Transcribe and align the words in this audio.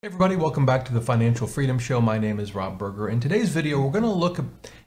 Hey 0.00 0.06
everybody, 0.06 0.36
welcome 0.36 0.64
back 0.64 0.84
to 0.84 0.94
the 0.94 1.00
Financial 1.00 1.48
Freedom 1.48 1.76
Show. 1.76 2.00
My 2.00 2.18
name 2.18 2.38
is 2.38 2.54
Rob 2.54 2.78
Berger. 2.78 3.08
In 3.08 3.18
today's 3.18 3.48
video, 3.48 3.80
we're 3.80 3.90
going 3.90 4.04
to 4.04 4.10
look 4.10 4.38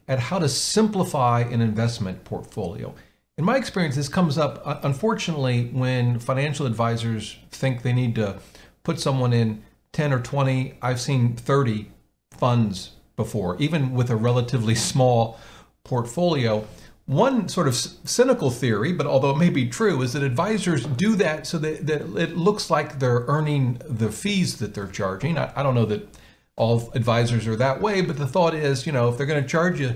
at 0.08 0.20
how 0.20 0.40
to 0.40 0.48
simplify 0.48 1.42
an 1.42 1.60
investment 1.60 2.24
portfolio. 2.24 2.96
In 3.38 3.44
my 3.44 3.58
experience, 3.58 3.97
this 3.97 4.08
comes 4.08 4.38
up, 4.38 4.62
uh, 4.63 4.79
unfortunately, 4.84 5.66
when 5.74 6.18
financial 6.18 6.66
advisors 6.66 7.38
think 7.52 7.82
they 7.82 7.92
need 7.92 8.16
to 8.16 8.39
put 8.84 9.02
someone 9.02 9.34
in 9.34 9.62
10 9.92 10.13
or 10.13 10.21
20, 10.21 10.78
I've 10.82 11.02
seen 11.02 11.36
30 11.36 11.91
funds 12.32 12.91
before, 13.18 13.57
even 13.57 13.93
with 13.93 14.09
a 14.09 14.16
relatively 14.16 14.75
small 14.91 15.38
portfolio. 15.84 16.66
One 17.12 17.50
sort 17.50 17.68
of 17.68 17.75
cynical 17.75 18.50
theory, 18.50 18.93
but 18.93 19.05
although 19.05 19.32
it 19.32 19.38
may 19.38 19.50
be 19.50 19.68
true, 19.68 20.02
is 20.02 20.14
that 20.14 20.23
advisors 20.23 20.86
do 20.86 21.18
that 21.18 21.46
so 21.46 21.57
that, 21.57 21.86
that 21.86 22.04
it 22.16 22.38
looks 22.38 22.70
like 22.70 23.00
they're 23.00 23.25
earning 23.28 23.82
the 23.86 24.10
fees 24.10 24.60
that 24.60 24.73
they're 24.73 24.88
charging. 24.88 25.38
I, 25.38 25.52
I 25.54 25.61
don't 25.61 25.75
know 25.75 25.84
that 25.88 26.07
all 26.55 26.89
advisors 26.96 27.47
are 27.47 27.57
that 27.57 27.82
way, 27.82 28.00
but 28.00 28.15
the 28.15 28.28
thought 28.28 28.54
is, 28.54 28.86
you 28.86 28.93
know, 28.93 29.10
if 29.10 29.18
they're 29.18 29.25
going 29.25 29.43
to 29.43 29.50
charge 29.50 29.82
you 29.82 29.96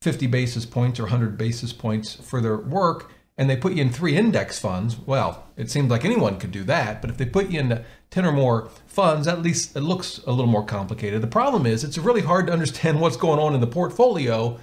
50 0.00 0.26
basis 0.28 0.64
points 0.64 0.98
or 0.98 1.02
100 1.02 1.36
basis 1.36 1.74
points 1.74 2.14
for 2.14 2.40
their 2.40 2.56
work, 2.56 3.12
and 3.36 3.50
they 3.50 3.58
put 3.58 3.74
you 3.74 3.82
in 3.82 3.90
three 3.90 4.16
index 4.16 4.58
funds, 4.58 4.96
well, 4.96 5.44
it 5.58 5.70
seems 5.70 5.90
like 5.90 6.06
anyone 6.06 6.38
could 6.38 6.52
do 6.52 6.64
that. 6.64 7.02
But 7.02 7.10
if 7.10 7.18
they 7.18 7.26
put 7.26 7.50
you 7.50 7.60
in 7.60 7.84
10 8.10 8.24
or 8.24 8.32
more 8.32 8.70
funds, 8.86 9.28
at 9.28 9.42
least 9.42 9.76
it 9.76 9.80
looks 9.80 10.16
a 10.26 10.30
little 10.30 10.50
more 10.50 10.64
complicated. 10.64 11.20
The 11.20 11.26
problem 11.26 11.66
is 11.66 11.84
it's 11.84 11.98
really 11.98 12.22
hard 12.22 12.46
to 12.46 12.54
understand 12.54 13.00
what's 13.02 13.18
going 13.18 13.38
on 13.38 13.52
in 13.54 13.60
the 13.60 13.66
portfolio 13.66 14.58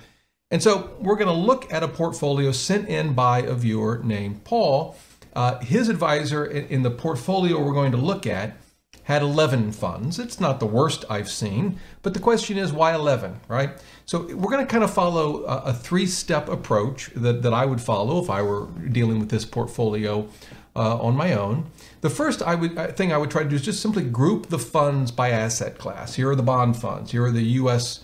and 0.51 0.61
so 0.61 0.91
we're 0.99 1.15
going 1.15 1.27
to 1.27 1.33
look 1.33 1.71
at 1.71 1.81
a 1.81 1.87
portfolio 1.87 2.51
sent 2.51 2.89
in 2.89 3.13
by 3.13 3.39
a 3.39 3.53
viewer 3.53 4.01
named 4.03 4.43
Paul. 4.43 4.97
Uh, 5.33 5.59
his 5.59 5.87
advisor 5.87 6.45
in 6.45 6.83
the 6.83 6.91
portfolio 6.91 7.57
we're 7.63 7.73
going 7.73 7.93
to 7.93 7.97
look 7.97 8.27
at 8.27 8.57
had 9.03 9.21
11 9.21 9.71
funds. 9.71 10.19
It's 10.19 10.39
not 10.39 10.59
the 10.59 10.67
worst 10.67 11.05
I've 11.09 11.29
seen, 11.29 11.79
but 12.03 12.13
the 12.13 12.19
question 12.19 12.57
is 12.57 12.71
why 12.71 12.93
11, 12.93 13.39
right? 13.47 13.71
So 14.05 14.27
we're 14.27 14.51
going 14.51 14.65
to 14.65 14.71
kind 14.71 14.83
of 14.83 14.93
follow 14.93 15.43
a, 15.45 15.57
a 15.69 15.73
three 15.73 16.05
step 16.05 16.49
approach 16.49 17.09
that, 17.15 17.41
that 17.41 17.53
I 17.53 17.65
would 17.65 17.81
follow 17.81 18.21
if 18.21 18.29
I 18.29 18.41
were 18.41 18.67
dealing 18.91 19.19
with 19.19 19.29
this 19.29 19.45
portfolio 19.45 20.27
uh, 20.75 20.97
on 20.99 21.15
my 21.15 21.33
own. 21.33 21.71
The 22.01 22.09
first 22.09 22.41
I 22.41 22.55
would, 22.55 22.95
thing 22.97 23.11
I 23.11 23.17
would 23.17 23.31
try 23.31 23.43
to 23.43 23.49
do 23.49 23.55
is 23.55 23.63
just 23.63 23.81
simply 23.81 24.03
group 24.03 24.47
the 24.47 24.59
funds 24.59 25.11
by 25.11 25.29
asset 25.29 25.77
class. 25.77 26.15
Here 26.15 26.29
are 26.29 26.35
the 26.35 26.43
bond 26.43 26.77
funds, 26.77 27.11
here 27.11 27.25
are 27.25 27.31
the 27.31 27.43
U.S 27.43 28.01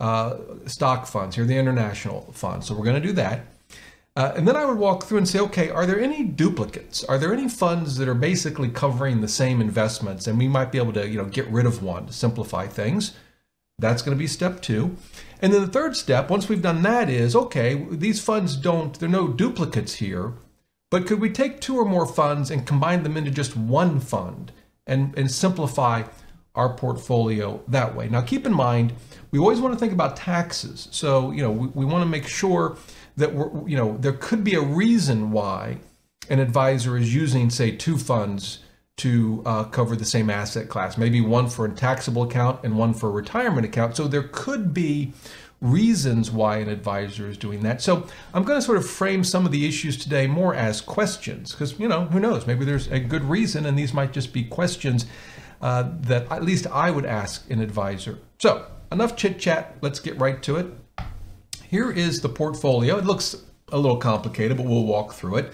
uh, 0.00 0.38
stock 0.66 1.06
funds. 1.06 1.36
Here 1.36 1.44
the 1.44 1.56
international 1.56 2.32
funds. 2.32 2.66
So 2.66 2.74
we're 2.74 2.84
going 2.84 3.00
to 3.00 3.06
do 3.06 3.12
that. 3.14 3.46
Uh, 4.16 4.32
and 4.34 4.48
then 4.48 4.56
I 4.56 4.64
would 4.64 4.78
walk 4.78 5.04
through 5.04 5.18
and 5.18 5.28
say, 5.28 5.38
okay, 5.38 5.70
are 5.70 5.86
there 5.86 6.00
any 6.00 6.24
duplicates? 6.24 7.04
Are 7.04 7.16
there 7.16 7.32
any 7.32 7.48
funds 7.48 7.96
that 7.98 8.08
are 8.08 8.14
basically 8.14 8.68
covering 8.68 9.20
the 9.20 9.28
same 9.28 9.60
investments? 9.60 10.26
And 10.26 10.36
we 10.36 10.48
might 10.48 10.72
be 10.72 10.78
able 10.78 10.92
to, 10.94 11.08
you 11.08 11.16
know, 11.16 11.26
get 11.26 11.46
rid 11.46 11.64
of 11.64 11.82
one 11.82 12.06
to 12.06 12.12
simplify 12.12 12.66
things. 12.66 13.12
That's 13.78 14.02
going 14.02 14.16
to 14.16 14.18
be 14.18 14.26
step 14.26 14.60
two. 14.60 14.96
And 15.40 15.52
then 15.54 15.62
the 15.62 15.68
third 15.68 15.96
step, 15.96 16.28
once 16.28 16.48
we've 16.48 16.60
done 16.60 16.82
that, 16.82 17.08
is 17.08 17.36
okay, 17.36 17.86
these 17.90 18.20
funds 18.20 18.56
don't, 18.56 18.98
there 18.98 19.08
are 19.08 19.12
no 19.12 19.28
duplicates 19.28 19.94
here, 19.94 20.34
but 20.90 21.06
could 21.06 21.20
we 21.20 21.30
take 21.30 21.60
two 21.60 21.78
or 21.78 21.84
more 21.84 22.04
funds 22.04 22.50
and 22.50 22.66
combine 22.66 23.04
them 23.04 23.16
into 23.16 23.30
just 23.30 23.56
one 23.56 24.00
fund 24.00 24.52
and, 24.86 25.16
and 25.16 25.30
simplify 25.30 26.02
our 26.54 26.74
portfolio 26.74 27.62
that 27.68 27.94
way? 27.94 28.08
Now, 28.08 28.20
keep 28.20 28.46
in 28.46 28.52
mind, 28.52 28.92
we 29.30 29.38
always 29.38 29.60
want 29.60 29.74
to 29.74 29.78
think 29.78 29.92
about 29.92 30.16
taxes. 30.16 30.88
So, 30.90 31.30
you 31.30 31.42
know, 31.42 31.50
we, 31.50 31.68
we 31.68 31.84
want 31.84 32.02
to 32.02 32.08
make 32.08 32.26
sure 32.26 32.76
that 33.16 33.34
we're, 33.34 33.68
you 33.68 33.76
know, 33.76 33.96
there 33.98 34.12
could 34.12 34.42
be 34.44 34.54
a 34.54 34.60
reason 34.60 35.30
why 35.30 35.78
an 36.28 36.38
advisor 36.38 36.96
is 36.96 37.14
using, 37.14 37.50
say, 37.50 37.70
two 37.70 37.98
funds 37.98 38.60
to 38.98 39.42
uh, 39.46 39.64
cover 39.64 39.96
the 39.96 40.04
same 40.04 40.28
asset 40.28 40.68
class, 40.68 40.98
maybe 40.98 41.20
one 41.20 41.48
for 41.48 41.64
a 41.64 41.70
taxable 41.70 42.22
account 42.22 42.60
and 42.62 42.76
one 42.76 42.92
for 42.92 43.08
a 43.08 43.12
retirement 43.12 43.64
account. 43.64 43.96
So 43.96 44.06
there 44.06 44.24
could 44.24 44.74
be 44.74 45.12
reasons 45.60 46.30
why 46.30 46.58
an 46.58 46.68
advisor 46.68 47.28
is 47.28 47.36
doing 47.36 47.60
that. 47.62 47.80
So 47.82 48.06
I'm 48.34 48.44
going 48.44 48.58
to 48.58 48.64
sort 48.64 48.78
of 48.78 48.88
frame 48.88 49.24
some 49.24 49.46
of 49.46 49.52
the 49.52 49.66
issues 49.66 49.96
today 49.96 50.26
more 50.26 50.54
as 50.54 50.80
questions 50.80 51.52
because, 51.52 51.78
you 51.78 51.88
know, 51.88 52.06
who 52.06 52.20
knows? 52.20 52.46
Maybe 52.46 52.64
there's 52.64 52.88
a 52.88 52.98
good 52.98 53.24
reason 53.24 53.66
and 53.66 53.78
these 53.78 53.92
might 53.92 54.12
just 54.12 54.32
be 54.32 54.44
questions 54.44 55.06
uh, 55.60 55.90
that 56.00 56.30
at 56.30 56.44
least 56.44 56.66
I 56.66 56.90
would 56.90 57.06
ask 57.06 57.48
an 57.50 57.60
advisor. 57.60 58.18
So 58.38 58.66
enough 58.90 59.16
chit 59.16 59.38
chat. 59.38 59.76
Let's 59.80 60.00
get 60.00 60.18
right 60.18 60.42
to 60.42 60.56
it. 60.56 60.66
Here 61.68 61.90
is 61.90 62.20
the 62.20 62.28
portfolio. 62.28 62.96
It 62.96 63.04
looks 63.04 63.36
a 63.70 63.78
little 63.78 63.98
complicated, 63.98 64.56
but 64.56 64.66
we'll 64.66 64.84
walk 64.84 65.12
through 65.12 65.36
it. 65.36 65.52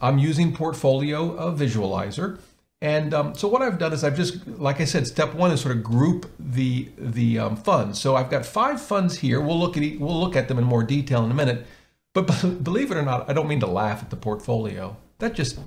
I'm 0.00 0.18
using 0.18 0.54
Portfolio 0.54 1.54
Visualizer. 1.54 2.38
And 2.82 3.14
um, 3.14 3.34
so 3.34 3.48
what 3.48 3.62
I've 3.62 3.78
done 3.78 3.94
is 3.94 4.04
I've 4.04 4.16
just, 4.16 4.46
like 4.46 4.80
I 4.80 4.84
said, 4.84 5.06
step 5.06 5.34
one 5.34 5.50
is 5.50 5.62
sort 5.62 5.74
of 5.74 5.82
group 5.82 6.30
the 6.38 6.90
the 6.98 7.38
um, 7.38 7.56
funds. 7.56 7.98
So 7.98 8.16
I've 8.16 8.28
got 8.28 8.44
five 8.44 8.80
funds 8.80 9.16
here. 9.16 9.40
We'll 9.40 9.58
look 9.58 9.78
at 9.78 9.98
we'll 9.98 10.20
look 10.20 10.36
at 10.36 10.48
them 10.48 10.58
in 10.58 10.64
more 10.64 10.82
detail 10.82 11.24
in 11.24 11.30
a 11.30 11.34
minute. 11.34 11.66
But 12.12 12.26
believe 12.62 12.90
it 12.90 12.96
or 12.96 13.02
not, 13.02 13.28
I 13.30 13.32
don't 13.32 13.48
mean 13.48 13.60
to 13.60 13.66
laugh 13.66 14.02
at 14.02 14.10
the 14.10 14.16
portfolio. 14.16 14.96
That 15.18 15.34
just 15.34 15.58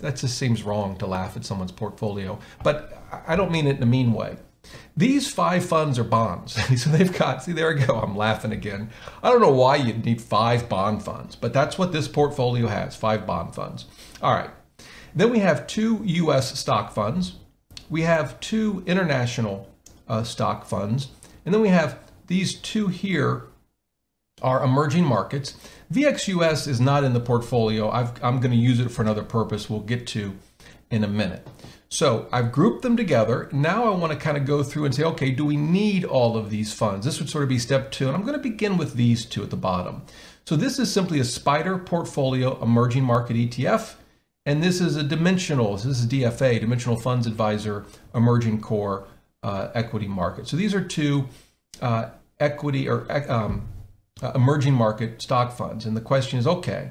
that 0.00 0.16
just 0.16 0.38
seems 0.38 0.62
wrong 0.62 0.96
to 0.98 1.06
laugh 1.06 1.36
at 1.36 1.44
someone's 1.44 1.72
portfolio. 1.72 2.38
But 2.62 3.02
I 3.26 3.36
don't 3.36 3.50
mean 3.50 3.66
it 3.66 3.76
in 3.76 3.82
a 3.82 3.86
mean 3.86 4.12
way. 4.12 4.36
These 4.96 5.32
five 5.32 5.64
funds 5.64 5.98
are 5.98 6.04
bonds. 6.04 6.52
so 6.82 6.90
they've 6.90 7.16
got, 7.16 7.42
see, 7.42 7.52
there 7.52 7.74
we 7.74 7.80
go. 7.80 7.96
I'm 7.96 8.16
laughing 8.16 8.52
again. 8.52 8.90
I 9.22 9.30
don't 9.30 9.40
know 9.40 9.50
why 9.52 9.76
you'd 9.76 10.04
need 10.04 10.20
five 10.20 10.68
bond 10.68 11.02
funds, 11.02 11.36
but 11.36 11.52
that's 11.52 11.78
what 11.78 11.92
this 11.92 12.08
portfolio 12.08 12.66
has 12.66 12.96
five 12.96 13.26
bond 13.26 13.54
funds. 13.54 13.86
All 14.22 14.34
right. 14.34 14.50
Then 15.14 15.30
we 15.30 15.40
have 15.40 15.66
two 15.66 16.00
US 16.04 16.58
stock 16.58 16.92
funds. 16.92 17.34
We 17.88 18.02
have 18.02 18.38
two 18.40 18.84
international 18.86 19.68
uh, 20.08 20.22
stock 20.22 20.66
funds. 20.66 21.08
And 21.44 21.54
then 21.54 21.62
we 21.62 21.68
have 21.68 21.98
these 22.26 22.54
two 22.54 22.88
here 22.88 23.49
are 24.42 24.62
emerging 24.64 25.04
markets. 25.04 25.56
VXUS 25.92 26.68
is 26.68 26.80
not 26.80 27.04
in 27.04 27.12
the 27.12 27.20
portfolio. 27.20 27.88
i 27.88 28.02
am 28.22 28.40
going 28.40 28.52
to 28.52 28.56
use 28.56 28.80
it 28.80 28.90
for 28.90 29.02
another 29.02 29.24
purpose 29.24 29.68
we'll 29.68 29.80
get 29.80 30.06
to 30.08 30.36
in 30.90 31.04
a 31.04 31.08
minute. 31.08 31.46
So 31.88 32.28
I've 32.30 32.52
grouped 32.52 32.82
them 32.82 32.96
together. 32.96 33.48
Now 33.52 33.92
I 33.92 33.96
want 33.96 34.12
to 34.12 34.18
kind 34.18 34.36
of 34.36 34.46
go 34.46 34.62
through 34.62 34.84
and 34.84 34.94
say, 34.94 35.02
okay, 35.02 35.32
do 35.32 35.44
we 35.44 35.56
need 35.56 36.04
all 36.04 36.36
of 36.36 36.48
these 36.48 36.72
funds? 36.72 37.04
This 37.04 37.18
would 37.18 37.28
sort 37.28 37.42
of 37.42 37.48
be 37.48 37.58
step 37.58 37.90
two. 37.90 38.06
And 38.06 38.16
I'm 38.16 38.22
going 38.22 38.36
to 38.36 38.38
begin 38.38 38.76
with 38.76 38.94
these 38.94 39.26
two 39.26 39.42
at 39.42 39.50
the 39.50 39.56
bottom. 39.56 40.02
So 40.44 40.54
this 40.56 40.78
is 40.78 40.92
simply 40.92 41.18
a 41.18 41.24
spider 41.24 41.78
portfolio 41.78 42.62
emerging 42.62 43.02
market 43.02 43.36
ETF. 43.36 43.94
And 44.46 44.62
this 44.62 44.80
is 44.80 44.96
a 44.96 45.02
dimensional, 45.02 45.74
this 45.76 45.84
is 45.84 46.06
DFA, 46.06 46.60
Dimensional 46.60 46.98
Funds 46.98 47.26
Advisor 47.26 47.84
Emerging 48.14 48.60
Core 48.60 49.06
uh, 49.42 49.68
Equity 49.74 50.08
Market. 50.08 50.46
So 50.46 50.56
these 50.56 50.74
are 50.74 50.82
two 50.82 51.28
uh, 51.82 52.10
equity 52.38 52.88
or 52.88 53.06
um, 53.30 53.68
uh, 54.22 54.32
emerging 54.34 54.74
market 54.74 55.20
stock 55.22 55.56
funds. 55.56 55.86
And 55.86 55.96
the 55.96 56.00
question 56.00 56.38
is, 56.38 56.46
okay, 56.46 56.90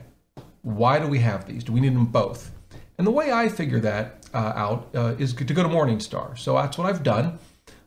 why 0.62 1.00
do 1.00 1.08
we 1.08 1.20
have 1.20 1.46
these? 1.46 1.64
Do 1.64 1.72
we 1.72 1.80
need 1.80 1.96
them 1.96 2.06
both? 2.06 2.52
And 2.98 3.08
the 3.08 3.12
way 3.12 3.32
I 3.32 3.48
figure 3.48 3.80
that 3.80 4.28
uh, 4.34 4.54
out 4.56 4.90
uh, 4.94 5.16
is 5.18 5.34
to 5.34 5.54
go 5.54 5.64
to 5.64 5.70
Morningstar. 5.70 6.38
So 6.38 6.54
that's 6.56 6.78
what 6.78 6.88
I've 6.88 7.04
done. 7.04 7.40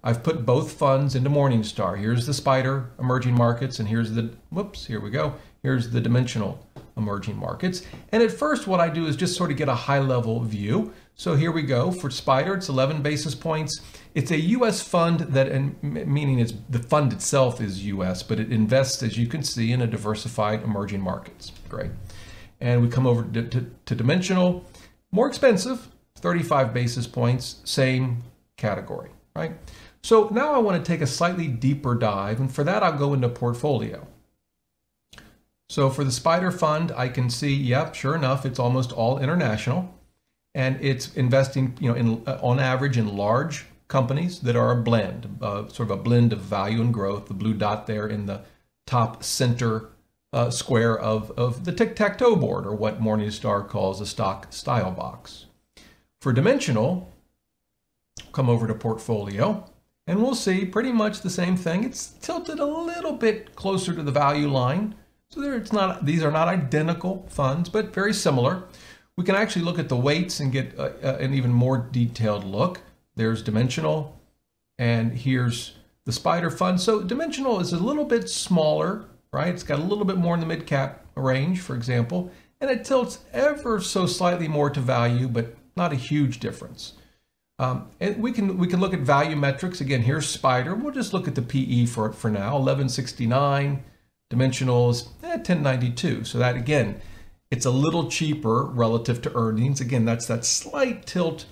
I've 0.05 0.23
put 0.23 0.45
both 0.45 0.73
funds 0.73 1.15
into 1.15 1.31
Morningstar. 1.31 1.97
Here's 1.97 2.27
the 2.27 2.35
Spider 2.35 2.91
emerging 2.99 3.35
markets, 3.35 3.79
and 3.79 3.89
here's 3.89 4.13
the, 4.13 4.35
whoops, 4.51 4.87
here 4.87 5.01
we 5.01 5.11
go. 5.11 5.35
Here's 5.63 5.91
the 5.91 6.01
dimensional 6.01 6.67
emerging 6.97 7.37
markets. 7.37 7.83
And 8.11 8.23
at 8.23 8.33
first, 8.33 8.67
what 8.67 8.81
I 8.81 8.89
do 8.89 9.07
is 9.07 9.15
just 9.15 9.37
sort 9.37 9.53
of 9.53 9.57
get 9.57 9.69
a 9.69 9.75
high 9.75 10.01
level 10.01 10.41
view. 10.41 10.93
So 11.15 11.37
here 11.37 11.53
we 11.53 11.63
go. 11.63 11.91
For 11.93 12.11
Spider, 12.11 12.55
it's 12.55 12.69
11 12.69 13.03
basis 13.03 13.35
points. 13.35 13.81
It's 14.15 14.31
a 14.31 14.39
U.S. 14.41 14.83
fund 14.83 15.21
that, 15.21 15.49
and 15.49 15.81
meaning 15.83 16.39
it's 16.39 16.53
the 16.69 16.79
fund 16.79 17.13
itself 17.13 17.61
is 17.61 17.85
U.S., 17.87 18.23
but 18.23 18.41
it 18.41 18.53
invests, 18.53 19.03
as 19.03 19.17
you 19.17 19.27
can 19.27 19.43
see, 19.43 19.73
in 19.73 19.81
a 19.83 19.87
diversified 19.87 20.63
emerging 20.63 21.01
markets. 21.01 21.53
Great. 21.69 21.91
And 22.61 22.83
we 22.83 22.89
come 22.89 23.07
over 23.07 23.25
to, 23.25 23.43
to, 23.43 23.71
to 23.87 23.95
dimensional. 23.95 24.65
More 25.11 25.29
expensive, 25.29 25.89
35 26.17 26.73
basis 26.73 27.07
points, 27.07 27.61
same 27.65 28.23
category, 28.57 29.11
right? 29.37 29.53
So 30.03 30.29
now 30.33 30.53
I 30.53 30.59
want 30.59 30.83
to 30.83 30.91
take 30.91 31.01
a 31.01 31.07
slightly 31.07 31.47
deeper 31.47 31.95
dive, 31.95 32.41
and 32.41 32.53
for 32.53 32.65
that 32.65 32.83
I'll 32.83 32.99
go 32.99 33.15
into 33.15 33.29
portfolio. 33.29 34.07
So 35.69 35.89
for 35.89 36.05
the 36.05 36.13
Spider 36.13 36.51
fund, 36.51 36.93
I 36.97 37.09
can 37.09 37.31
see, 37.31 37.55
yep, 37.55 37.95
sure 37.95 38.15
enough, 38.15 38.45
it's 38.45 38.59
almost 38.59 38.93
all 38.93 39.19
international, 39.19 39.95
and 40.55 40.79
it's 40.81 41.15
investing, 41.15 41.77
you 41.81 41.89
know, 41.89 41.95
in 41.95 42.23
uh, 42.27 42.39
on 42.43 42.59
average 42.61 42.99
in 42.99 43.17
large 43.17 43.67
companies 43.89 44.41
that 44.41 44.57
are 44.57 44.73
a 44.73 44.83
blend, 44.83 45.39
uh, 45.43 45.69
sort 45.69 45.91
of 45.91 45.99
a 45.99 46.03
blend 46.03 46.33
of 46.33 46.41
value 46.41 46.81
and 46.81 46.95
growth. 46.95 47.29
The 47.29 47.35
blue 47.35 47.55
dot 47.55 47.87
there 47.87 48.07
in 48.07 48.27
the 48.27 48.43
top 48.87 49.23
center 49.23 49.91
uh, 50.33 50.51
square 50.51 50.99
of, 50.99 51.31
of 51.33 51.65
the 51.65 51.73
tic-tac-toe 51.73 52.37
board, 52.37 52.67
or 52.67 52.75
what 52.75 53.03
Morningstar 53.03 53.69
calls 53.69 54.01
a 54.01 54.07
stock 54.07 54.53
style 54.53 54.91
box. 54.91 55.47
For 56.23 56.33
dimensional, 56.33 57.13
come 58.33 58.49
over 58.49 58.67
to 58.67 58.75
portfolio, 58.75 59.69
and 60.07 60.23
we'll 60.23 60.35
see 60.35 60.65
pretty 60.65 60.93
much 60.93 61.21
the 61.21 61.31
same 61.31 61.57
thing. 61.57 61.85
It's 61.85 62.07
tilted 62.21 62.61
a 62.61 62.67
little 62.67 63.13
bit 63.13 63.55
closer 63.57 63.95
to 63.95 64.03
the 64.03 64.11
value 64.11 64.49
line. 64.49 64.95
So 65.31 65.41
there, 65.41 65.55
it's 65.55 65.73
not; 65.73 66.05
these 66.05 66.23
are 66.23 66.31
not 66.31 66.49
identical 66.49 67.27
funds, 67.29 67.69
but 67.69 67.95
very 67.95 68.15
similar. 68.15 68.65
We 69.23 69.27
can 69.27 69.37
actually 69.37 69.63
look 69.63 69.79
at 69.79 69.89
the 69.89 69.95
weights 69.95 70.41
and 70.41 70.51
get 70.51 70.77
an 70.77 71.33
even 71.33 71.53
more 71.53 71.79
detailed 71.79 72.43
look. 72.43 72.81
There's 73.15 73.41
dimensional, 73.41 74.19
And 74.81 75.13
here's 75.13 75.75
the 76.05 76.11
spider 76.11 76.51
fund. 76.51 76.81
So 76.81 77.05
dimensional 77.05 77.61
is 77.61 77.73
a 77.73 77.79
little 77.79 78.05
bit 78.05 78.29
smaller, 78.29 79.05
right? 79.33 79.55
It's 79.55 79.63
got 79.63 79.79
a 79.79 79.85
little 79.85 80.05
bit 80.05 80.17
more 80.17 80.35
in 80.35 80.41
the 80.41 80.47
mid 80.47 80.67
cap 80.67 81.07
range, 81.15 81.61
for 81.61 81.77
example, 81.77 82.33
and 82.61 82.69
it 82.69 82.85
tilts 82.85 83.21
ever 83.33 83.81
so 83.81 84.07
slightly 84.07 84.49
more 84.49 84.71
to 84.71 84.81
value, 84.81 85.29
but 85.29 85.55
not 85.77 85.93
a 85.93 85.97
huge 86.11 86.41
difference. 86.41 86.95
Um, 87.61 87.91
and 88.01 88.21
we 88.21 88.33
can 88.33 88.59
we 88.59 88.67
can 88.67 88.81
look 88.81 88.93
at 88.93 88.99
value 88.99 89.37
metrics. 89.37 89.81
Again, 89.81 90.03
here's 90.03 90.29
Spider. 90.29 90.75
We'll 90.75 90.93
just 90.93 91.13
look 91.13 91.29
at 91.29 91.37
the 91.37 91.43
PE 91.43 91.87
for 91.87 92.07
it 92.07 92.17
for 92.17 92.29
now. 92.29 92.55
1169, 92.59 93.85
dimensionals, 94.33 95.11
eh, 95.23 95.37
1092. 95.37 96.25
So 96.25 96.39
that 96.39 96.57
again, 96.57 97.01
it's 97.53 97.67
a 97.67 97.71
little 97.71 98.09
cheaper 98.09 98.65
relative 98.65 99.21
to 99.21 99.37
earnings. 99.37 99.83
Again, 99.83 100.07
that's 100.07 100.27
that 100.27 100.47
slight 100.47 101.05
tilt 101.05 101.45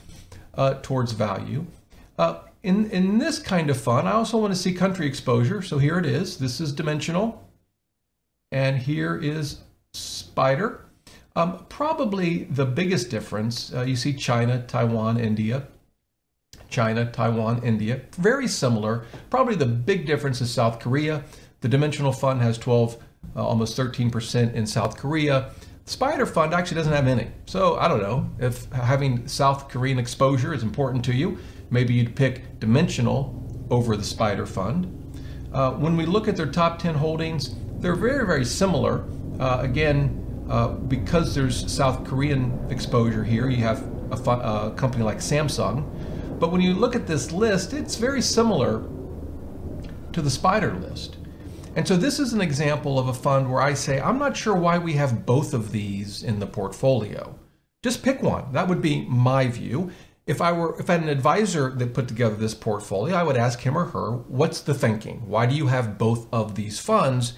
uh, 0.54 0.76
towards 0.80 1.12
value. 1.12 1.66
Uh, 2.18 2.38
in, 2.62 2.90
in 2.90 3.18
this 3.18 3.38
kind 3.38 3.68
of 3.68 3.78
fund, 3.78 4.08
I 4.08 4.12
also 4.12 4.38
want 4.38 4.54
to 4.54 4.58
see 4.58 4.72
country 4.72 5.06
exposure. 5.06 5.60
So 5.60 5.76
here 5.76 5.98
it 5.98 6.06
is. 6.06 6.38
This 6.38 6.58
is 6.58 6.72
dimensional. 6.72 7.46
And 8.50 8.78
here 8.78 9.14
is 9.14 9.60
Spider. 9.92 10.86
Um, 11.36 11.66
probably 11.68 12.44
the 12.44 12.64
biggest 12.64 13.10
difference, 13.10 13.72
uh, 13.74 13.82
you 13.82 13.94
see 13.94 14.14
China, 14.14 14.64
Taiwan, 14.66 15.20
India. 15.20 15.66
China, 16.70 17.10
Taiwan, 17.12 17.62
India, 17.62 18.00
very 18.12 18.48
similar. 18.48 19.04
Probably 19.28 19.54
the 19.54 19.66
big 19.66 20.06
difference 20.06 20.40
is 20.40 20.50
South 20.50 20.80
Korea. 20.80 21.24
The 21.60 21.68
Dimensional 21.68 22.12
Fund 22.12 22.40
has 22.40 22.56
12, 22.56 22.96
uh, 23.36 23.46
almost 23.46 23.76
13% 23.76 24.54
in 24.54 24.66
South 24.66 24.96
Korea. 24.96 25.50
Spider 25.90 26.24
Fund 26.24 26.54
actually 26.54 26.76
doesn't 26.76 26.92
have 26.92 27.08
any. 27.08 27.26
So 27.46 27.76
I 27.76 27.88
don't 27.88 28.00
know 28.00 28.30
if 28.38 28.70
having 28.70 29.26
South 29.26 29.68
Korean 29.68 29.98
exposure 29.98 30.54
is 30.54 30.62
important 30.62 31.04
to 31.06 31.12
you. 31.12 31.38
Maybe 31.68 31.94
you'd 31.94 32.14
pick 32.14 32.60
Dimensional 32.60 33.66
over 33.70 33.96
the 33.96 34.04
Spider 34.04 34.46
Fund. 34.46 34.86
Uh, 35.52 35.72
when 35.72 35.96
we 35.96 36.06
look 36.06 36.28
at 36.28 36.36
their 36.36 36.46
top 36.46 36.78
10 36.78 36.94
holdings, 36.94 37.56
they're 37.80 37.96
very, 37.96 38.24
very 38.24 38.44
similar. 38.44 39.04
Uh, 39.40 39.58
again, 39.62 40.46
uh, 40.48 40.68
because 40.68 41.34
there's 41.34 41.68
South 41.70 42.04
Korean 42.04 42.56
exposure 42.70 43.24
here, 43.24 43.48
you 43.48 43.64
have 43.64 43.82
a, 44.12 44.30
a, 44.30 44.74
company 44.76 45.02
like 45.02 45.18
Samsung. 45.18 45.84
But 46.38 46.52
when 46.52 46.60
you 46.60 46.74
look 46.74 46.94
at 46.94 47.08
this 47.08 47.32
list, 47.32 47.72
it's 47.72 47.96
very 47.96 48.22
similar 48.22 48.84
to 50.12 50.22
the 50.22 50.30
Spider 50.30 50.72
list. 50.72 51.16
And 51.76 51.86
so 51.86 51.96
this 51.96 52.18
is 52.18 52.32
an 52.32 52.40
example 52.40 52.98
of 52.98 53.08
a 53.08 53.14
fund 53.14 53.50
where 53.50 53.62
I 53.62 53.74
say, 53.74 54.00
I'm 54.00 54.18
not 54.18 54.36
sure 54.36 54.56
why 54.56 54.78
we 54.78 54.94
have 54.94 55.24
both 55.24 55.54
of 55.54 55.72
these 55.72 56.22
in 56.22 56.40
the 56.40 56.46
portfolio. 56.46 57.38
Just 57.82 58.02
pick 58.02 58.22
one. 58.22 58.52
That 58.52 58.68
would 58.68 58.82
be 58.82 59.06
my 59.06 59.46
view 59.46 59.90
if 60.30 60.40
I 60.40 60.52
were 60.52 60.78
if 60.78 60.88
I 60.88 60.94
had 60.94 61.02
an 61.02 61.08
advisor 61.08 61.70
that 61.70 61.92
put 61.92 62.06
together 62.06 62.36
this 62.36 62.54
portfolio, 62.54 63.16
I 63.16 63.24
would 63.24 63.36
ask 63.36 63.60
him 63.60 63.76
or 63.76 63.86
her, 63.86 64.12
what's 64.12 64.60
the 64.60 64.74
thinking? 64.74 65.26
Why 65.26 65.44
do 65.46 65.56
you 65.56 65.66
have 65.66 65.98
both 65.98 66.32
of 66.32 66.54
these 66.54 66.78
funds? 66.78 67.32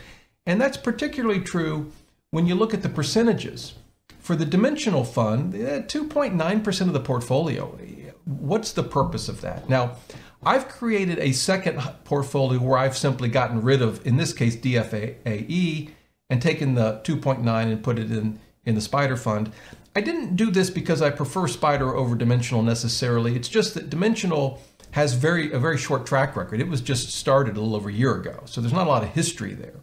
And 0.44 0.60
that's 0.60 0.76
particularly 0.76 1.40
true 1.40 1.90
when 2.32 2.46
you 2.46 2.54
look 2.54 2.74
at 2.74 2.82
the 2.82 2.90
percentages. 2.90 3.74
For 4.18 4.36
the 4.36 4.44
dimensional 4.44 5.04
fund, 5.04 5.54
eh, 5.54 5.82
2.9% 5.82 6.80
of 6.82 6.92
the 6.92 7.00
portfolio. 7.00 7.78
What's 8.24 8.72
the 8.72 8.84
purpose 8.84 9.28
of 9.28 9.40
that? 9.40 9.68
Now, 9.70 9.96
I've 10.44 10.68
created 10.68 11.18
a 11.20 11.32
second 11.32 11.80
portfolio 12.04 12.58
where 12.58 12.78
I've 12.78 12.96
simply 12.96 13.28
gotten 13.28 13.62
rid 13.62 13.80
of, 13.80 14.04
in 14.06 14.16
this 14.16 14.32
case, 14.32 14.56
DFAE, 14.56 15.90
and 16.28 16.42
taken 16.42 16.74
the 16.74 17.00
2.9 17.04 17.46
and 17.46 17.82
put 17.82 17.98
it 17.98 18.10
in, 18.10 18.40
in 18.64 18.74
the 18.74 18.80
Spider 18.80 19.16
Fund. 19.16 19.52
I 19.94 20.00
didn't 20.00 20.36
do 20.36 20.50
this 20.50 20.70
because 20.70 21.02
I 21.02 21.10
prefer 21.10 21.46
Spider 21.46 21.94
over 21.94 22.16
Dimensional 22.16 22.62
necessarily. 22.62 23.36
It's 23.36 23.48
just 23.48 23.74
that 23.74 23.90
Dimensional 23.90 24.60
has 24.92 25.14
very 25.14 25.52
a 25.52 25.58
very 25.58 25.78
short 25.78 26.06
track 26.06 26.36
record. 26.36 26.60
It 26.60 26.68
was 26.68 26.80
just 26.80 27.12
started 27.12 27.56
a 27.56 27.60
little 27.60 27.76
over 27.76 27.88
a 27.88 27.92
year 27.92 28.14
ago, 28.14 28.42
so 28.46 28.60
there's 28.60 28.72
not 28.72 28.86
a 28.86 28.90
lot 28.90 29.02
of 29.02 29.10
history 29.10 29.54
there. 29.54 29.80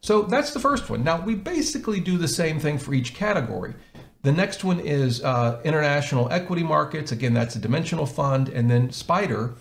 So 0.00 0.22
that's 0.22 0.52
the 0.52 0.60
first 0.60 0.90
one. 0.90 1.02
Now 1.02 1.20
we 1.20 1.34
basically 1.34 2.00
do 2.00 2.18
the 2.18 2.28
same 2.28 2.58
thing 2.58 2.78
for 2.78 2.92
each 2.92 3.14
category. 3.14 3.74
The 4.22 4.32
next 4.32 4.64
one 4.64 4.80
is 4.80 5.22
uh, 5.22 5.60
international 5.64 6.30
equity 6.30 6.62
markets. 6.62 7.12
Again, 7.12 7.34
that's 7.34 7.56
a 7.56 7.58
dimensional 7.58 8.06
fund, 8.06 8.48
and 8.48 8.70
then 8.70 8.90
Spider, 8.90 9.54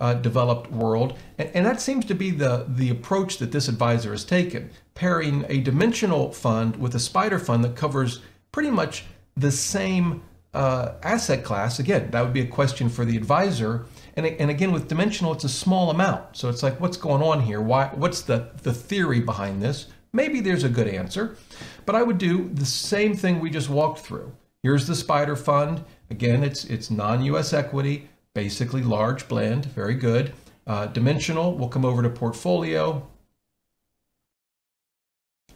uh, 0.00 0.14
developed 0.14 0.70
world, 0.70 1.16
and, 1.38 1.50
and 1.54 1.66
that 1.66 1.80
seems 1.80 2.04
to 2.06 2.14
be 2.14 2.30
the 2.30 2.66
the 2.68 2.90
approach 2.90 3.38
that 3.38 3.52
this 3.52 3.68
advisor 3.68 4.10
has 4.10 4.24
taken, 4.24 4.70
pairing 4.94 5.44
a 5.48 5.60
dimensional 5.60 6.32
fund 6.32 6.76
with 6.76 6.94
a 6.94 7.00
Spider 7.00 7.38
fund 7.38 7.64
that 7.64 7.76
covers 7.76 8.20
pretty 8.52 8.70
much 8.70 9.04
the 9.36 9.50
same 9.50 10.22
uh, 10.56 10.94
asset 11.02 11.44
class, 11.44 11.78
again, 11.78 12.10
that 12.10 12.22
would 12.22 12.32
be 12.32 12.40
a 12.40 12.46
question 12.46 12.88
for 12.88 13.04
the 13.04 13.16
advisor. 13.16 13.84
And, 14.16 14.24
and 14.24 14.50
again, 14.50 14.72
with 14.72 14.88
dimensional, 14.88 15.34
it's 15.34 15.44
a 15.44 15.50
small 15.50 15.90
amount. 15.90 16.36
So 16.36 16.48
it's 16.48 16.62
like, 16.62 16.80
what's 16.80 16.96
going 16.96 17.22
on 17.22 17.42
here? 17.42 17.60
Why? 17.60 17.88
What's 17.94 18.22
the, 18.22 18.50
the 18.62 18.72
theory 18.72 19.20
behind 19.20 19.62
this? 19.62 19.86
Maybe 20.14 20.40
there's 20.40 20.64
a 20.64 20.70
good 20.70 20.88
answer, 20.88 21.36
but 21.84 21.94
I 21.94 22.02
would 22.02 22.16
do 22.16 22.48
the 22.48 22.64
same 22.64 23.14
thing 23.14 23.38
we 23.38 23.50
just 23.50 23.68
walked 23.68 23.98
through. 23.98 24.32
Here's 24.62 24.86
the 24.86 24.94
Spider 24.94 25.36
Fund. 25.36 25.84
Again, 26.10 26.42
it's 26.42 26.64
it's 26.64 26.90
non-U.S. 26.90 27.52
equity, 27.52 28.08
basically 28.36 28.82
large 28.82 29.26
blend, 29.26 29.64
very 29.64 29.94
good. 29.94 30.32
Uh, 30.66 30.86
dimensional, 30.86 31.56
we'll 31.56 31.68
come 31.68 31.84
over 31.84 32.02
to 32.02 32.10
portfolio. 32.10 33.08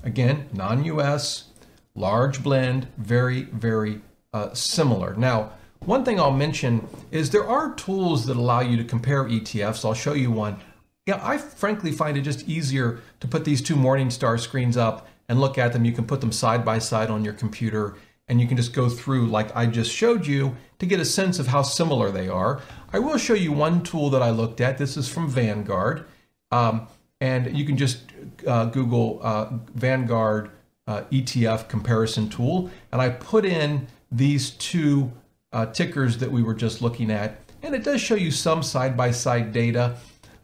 Again, 0.03 0.49
non-U.S 0.53 1.51
large 1.95 2.43
blend, 2.43 2.89
very, 2.97 3.43
very 3.43 4.01
uh, 4.33 4.53
similar. 4.55 5.15
Now, 5.15 5.53
one 5.81 6.05
thing 6.05 6.21
I'll 6.21 6.31
mention 6.31 6.87
is 7.11 7.31
there 7.31 7.49
are 7.49 7.75
tools 7.75 8.27
that 8.27 8.37
allow 8.37 8.61
you 8.61 8.77
to 8.77 8.85
compare 8.85 9.25
ETFs. 9.25 9.85
I'll 9.85 9.95
show 9.95 10.13
you 10.13 10.31
one. 10.31 10.59
Yeah, 11.07 11.21
I 11.23 11.39
frankly 11.39 11.93
find 11.93 12.17
it 12.17 12.23
just 12.23 12.49
easier 12.49 13.01
to 13.21 13.29
put 13.29 13.45
these 13.45 13.63
two 13.63 13.77
Morningstar 13.77 14.39
screens 14.39 14.77
up 14.77 15.09
and 15.29 15.41
look 15.41 15.59
at 15.59 15.73
them. 15.73 15.85
You 15.85 15.93
can 15.93 16.07
put 16.07 16.21
them 16.21 16.33
side 16.33 16.65
by 16.65 16.79
side 16.79 17.11
on 17.11 17.25
your 17.25 17.35
computer 17.35 17.95
and 18.31 18.41
you 18.41 18.47
can 18.47 18.57
just 18.57 18.73
go 18.73 18.89
through 18.89 19.27
like 19.27 19.55
I 19.57 19.67
just 19.67 19.93
showed 19.93 20.25
you 20.25 20.57
to 20.79 20.87
get 20.87 21.01
a 21.01 21.05
sense 21.05 21.41
of 21.41 21.49
how 21.49 21.63
similar 21.63 22.13
they 22.13 22.29
are. 22.29 22.63
I 22.93 23.01
will 23.01 23.19
show 23.19 23.35
you 23.35 23.51
one 23.51 23.83
tool 23.83 24.09
that 24.11 24.23
I 24.23 24.31
looked 24.31 24.61
at. 24.61 24.79
This 24.79 24.97
is 24.97 25.09
from 25.09 25.29
Vanguard. 25.29 26.07
Um, 26.53 26.87
and 27.21 27.57
you 27.57 27.65
can 27.65 27.77
just 27.77 28.05
uh, 28.47 28.67
Google 28.67 29.19
uh, 29.23 29.49
Vanguard 29.75 30.53
uh, 30.87 31.03
ETF 31.11 31.69
comparison 31.69 32.29
tool. 32.29 32.71
And 32.93 33.03
I 33.03 33.11
put 33.11 33.45
in 33.45 33.89
these 34.13 34.51
two 34.53 35.13
uh, 35.53 35.67
tickers 35.67 36.19
that 36.19 36.31
we 36.31 36.43
were 36.43 36.55
just 36.55 36.81
looking 36.81 37.11
at. 37.11 37.41
And 37.63 37.75
it 37.75 37.83
does 37.83 38.01
show 38.01 38.15
you 38.15 38.31
some 38.31 38.63
side-by-side 38.63 39.53
data. 39.53 39.97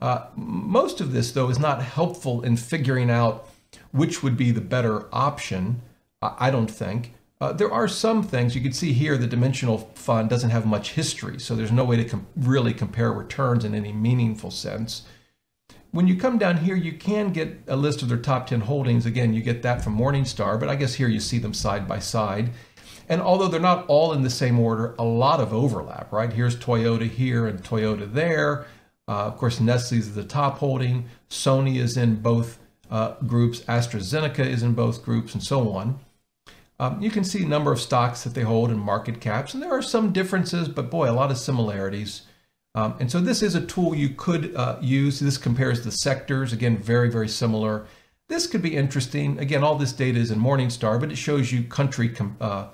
Uh, 0.03 0.27
most 0.35 1.01
of 1.01 1.13
this, 1.13 1.31
though, 1.33 1.49
is 1.49 1.59
not 1.59 1.83
helpful 1.83 2.43
in 2.43 2.57
figuring 2.57 3.11
out 3.11 3.49
which 3.93 4.23
would 4.23 4.37
be 4.37 4.51
the 4.51 4.61
better 4.61 5.07
option, 5.15 5.81
I 6.21 6.51
don't 6.51 6.71
think. 6.71 7.15
Uh, 7.39 7.53
there 7.53 7.71
are 7.71 7.87
some 7.87 8.23
things 8.23 8.55
you 8.55 8.63
can 8.63 8.73
see 8.73 8.93
here 8.95 9.19
the 9.19 9.27
dimensional 9.27 9.79
fund 9.95 10.31
doesn't 10.31 10.51
have 10.51 10.65
much 10.65 10.93
history, 10.93 11.39
so 11.39 11.55
there's 11.55 11.73
no 11.73 11.85
way 11.85 11.97
to 11.97 12.05
com 12.05 12.27
really 12.35 12.73
compare 12.73 13.13
returns 13.13 13.65
in 13.65 13.75
any 13.75 13.93
meaningful 13.93 14.51
sense. 14.51 15.03
When 15.91 16.07
you 16.07 16.17
come 16.17 16.39
down 16.39 16.59
here, 16.59 16.77
you 16.77 16.93
can 16.93 17.33
get 17.33 17.61
a 17.69 17.77
list 17.77 18.03
of 18.03 18.09
their 18.09 18.19
top 18.19 18.47
10 18.47 18.63
holdings. 18.63 19.07
Again, 19.07 19.35
you 19.35 19.43
get 19.43 19.63
that 19.63 19.83
from 19.83 19.97
Morningstar, 19.97 20.59
but 20.59 20.69
I 20.69 20.77
guess 20.77 20.95
here 20.95 21.09
you 21.09 21.21
see 21.21 21.39
them 21.39 21.55
side 21.55 21.87
by 21.87 21.99
side. 21.99 22.51
And 23.09 23.21
although 23.21 23.49
they're 23.49 23.61
not 23.61 23.87
all 23.87 24.13
in 24.13 24.23
the 24.23 24.31
same 24.31 24.59
order, 24.59 24.95
a 24.99 25.05
lot 25.05 25.41
of 25.41 25.53
overlap, 25.53 26.13
right? 26.13 26.33
Here's 26.33 26.57
Toyota 26.57 27.09
here 27.09 27.47
and 27.47 27.63
Toyota 27.63 28.13
there. 28.13 28.67
Uh, 29.09 29.27
of 29.27 29.37
course, 29.37 29.61
Nestle 29.61 29.99
is 29.99 30.15
the 30.15 30.25
top 30.25 30.59
holding. 30.59 31.09
Sony 31.31 31.77
is 31.77 31.97
in 31.97 32.17
both 32.17 32.59
uh, 32.91 33.15
groups. 33.27 33.61
AstraZeneca 33.61 34.45
is 34.45 34.63
in 34.63 34.75
both 34.75 35.05
groups, 35.05 35.35
and 35.35 35.43
so 35.43 35.71
on. 35.73 36.01
Um, 36.79 37.01
you 37.01 37.11
can 37.11 37.25
see 37.25 37.45
number 37.45 37.73
of 37.73 37.81
stocks 37.81 38.23
that 38.25 38.35
they 38.35 38.43
hold 38.43 38.71
and 38.71 38.79
market 38.79 39.21
caps, 39.21 39.55
and 39.55 39.63
there 39.63 39.73
are 39.73 39.83
some 39.83 40.13
differences, 40.13 40.69
but 40.69 40.91
boy, 40.91 41.11
a 41.11 41.13
lot 41.13 41.31
of 41.31 41.39
similarities. 41.39 42.23
Um, 42.75 42.95
and 43.01 43.11
so 43.11 43.21
this 43.21 43.43
is 43.43 43.55
a 43.55 43.65
tool 43.65 43.95
you 43.95 44.11
could 44.11 44.55
uh, 44.55 44.77
use. 44.83 45.19
This 45.19 45.39
compares 45.39 45.83
the 45.83 45.91
sectors, 45.91 46.53
again, 46.53 46.77
very, 46.77 47.11
very 47.11 47.29
similar. 47.29 47.87
This 48.29 48.47
could 48.47 48.61
be 48.61 48.77
interesting. 48.77 49.39
Again, 49.39 49.65
all 49.65 49.77
this 49.77 49.93
data 49.93 50.19
is 50.19 50.31
in 50.31 50.39
Morningstar, 50.39 51.01
but 51.01 51.11
it 51.11 51.17
shows 51.17 51.51
you 51.51 51.63
country, 51.63 52.15
uh, 52.41 52.69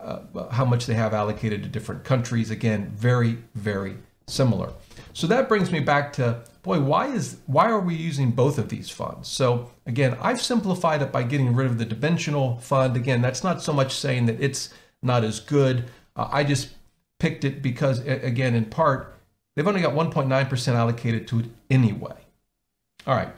uh, 0.00 0.48
how 0.50 0.66
much 0.66 0.84
they 0.84 0.94
have 0.94 1.14
allocated 1.14 1.62
to 1.62 1.68
different 1.70 2.04
countries. 2.04 2.50
Again, 2.50 2.92
very, 2.94 3.38
very 3.54 3.96
similar. 4.26 4.72
So 5.14 5.26
that 5.28 5.48
brings 5.48 5.72
me 5.72 5.80
back 5.80 6.12
to, 6.14 6.44
boy, 6.66 6.80
why 6.80 7.06
is 7.06 7.38
why 7.46 7.70
are 7.70 7.80
we 7.80 7.94
using 7.94 8.32
both 8.32 8.58
of 8.58 8.68
these 8.68 8.90
funds? 8.90 9.28
So 9.28 9.70
again, 9.86 10.18
I've 10.20 10.42
simplified 10.42 11.00
it 11.00 11.12
by 11.12 11.22
getting 11.22 11.54
rid 11.54 11.66
of 11.66 11.78
the 11.78 11.86
dimensional 11.86 12.58
fund. 12.58 12.96
Again, 12.96 13.22
that's 13.22 13.42
not 13.42 13.62
so 13.62 13.72
much 13.72 13.94
saying 13.94 14.26
that 14.26 14.40
it's 14.40 14.74
not 15.02 15.24
as 15.24 15.40
good. 15.40 15.84
Uh, 16.14 16.28
I 16.30 16.44
just 16.44 16.74
picked 17.18 17.44
it 17.44 17.62
because, 17.62 18.00
again, 18.00 18.54
in 18.54 18.66
part, 18.66 19.16
They've 19.56 19.66
only 19.66 19.80
got 19.80 19.94
1.9% 19.94 20.74
allocated 20.74 21.26
to 21.28 21.40
it 21.40 21.46
anyway. 21.70 22.14
All 23.06 23.14
right. 23.14 23.30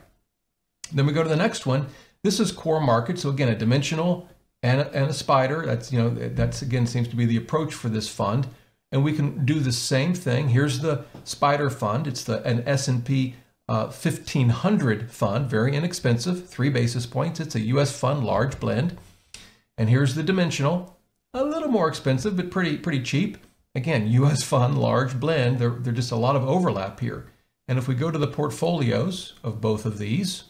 Then 0.93 1.07
we 1.07 1.13
go 1.13 1.23
to 1.23 1.29
the 1.29 1.37
next 1.37 1.65
one. 1.65 1.87
This 2.25 2.41
is 2.41 2.51
core 2.51 2.81
market. 2.81 3.19
So 3.21 3.31
again, 3.31 3.49
a 3.49 3.55
dimensional 3.55 4.29
and 4.63 4.81
a, 4.81 4.93
and 4.93 5.09
a 5.09 5.13
spider. 5.13 5.65
That's, 5.65 5.93
you 5.93 6.01
know, 6.01 6.11
that's 6.11 6.61
again 6.61 6.87
seems 6.87 7.07
to 7.09 7.17
be 7.17 7.25
the 7.25 7.37
approach 7.37 7.73
for 7.73 7.89
this 7.89 8.09
fund. 8.09 8.49
And 8.91 9.05
we 9.05 9.13
can 9.13 9.45
do 9.45 9.61
the 9.61 9.73
same 9.73 10.15
thing. 10.15 10.49
Here's 10.49 10.81
the 10.81 11.05
Spider 11.25 11.71
Fund. 11.71 12.07
It's 12.07 12.25
the 12.25 12.43
an 12.45 12.63
S&P 12.67 13.35
uh, 13.69 13.85
1500 13.85 15.11
fund, 15.11 15.51
very 15.51 15.77
inexpensive, 15.77 16.49
three 16.49 16.71
basis 16.71 17.05
points. 17.05 17.39
It's 17.39 17.55
a 17.55 17.61
U.S. 17.61 17.99
fund, 17.99 18.25
large 18.25 18.59
blend. 18.59 18.97
And 19.77 19.91
here's 19.91 20.15
the 20.15 20.23
dimensional, 20.23 20.99
a 21.35 21.45
little 21.45 21.69
more 21.69 21.89
expensive, 21.89 22.37
but 22.37 22.51
pretty 22.51 22.79
pretty 22.79 23.03
cheap. 23.03 23.39
Again, 23.75 24.09
U.S. 24.09 24.43
fund, 24.43 24.79
large 24.79 25.21
blend. 25.21 25.59
There, 25.59 25.71
there's 25.71 25.97
just 25.97 26.13
a 26.13 26.17
lot 26.17 26.35
of 26.35 26.49
overlap 26.49 27.01
here. 27.01 27.27
And 27.69 27.79
if 27.79 27.87
we 27.87 27.95
go 27.95 28.11
to 28.11 28.19
the 28.19 28.27
portfolios 28.27 29.35
of 29.45 29.61
both 29.61 29.85
of 29.85 29.99
these, 29.99 30.45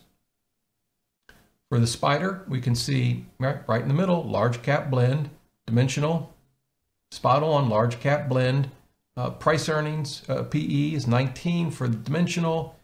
for 1.69 1.79
the 1.79 1.87
spider, 1.87 2.45
we 2.49 2.61
can 2.61 2.75
see 2.75 3.27
right, 3.39 3.69
right 3.69 3.83
in 3.83 3.89
the 3.89 3.95
middle, 3.95 4.23
large 4.23 4.63
cap 4.63 4.91
blend, 4.91 5.31
dimensional, 5.67 6.35
spot 7.11 7.43
on, 7.43 7.69
large 7.69 8.01
cap 8.01 8.29
blend. 8.29 8.71
Uh, 9.17 9.31
price 9.31 9.69
earnings, 9.69 10.23
uh, 10.29 10.45
PE 10.45 10.93
is 10.95 11.09
19 11.09 11.73
for 11.73 11.89
dimensional. 11.89 12.77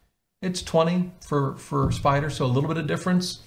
It's 0.43 0.62
20 0.62 1.12
for, 1.21 1.57
for 1.57 1.93
spider, 1.93 2.28
so 2.28 2.45
a 2.45 2.47
little 2.47 2.69
bit 2.69 2.76
of 2.76 2.88
difference. 2.88 3.40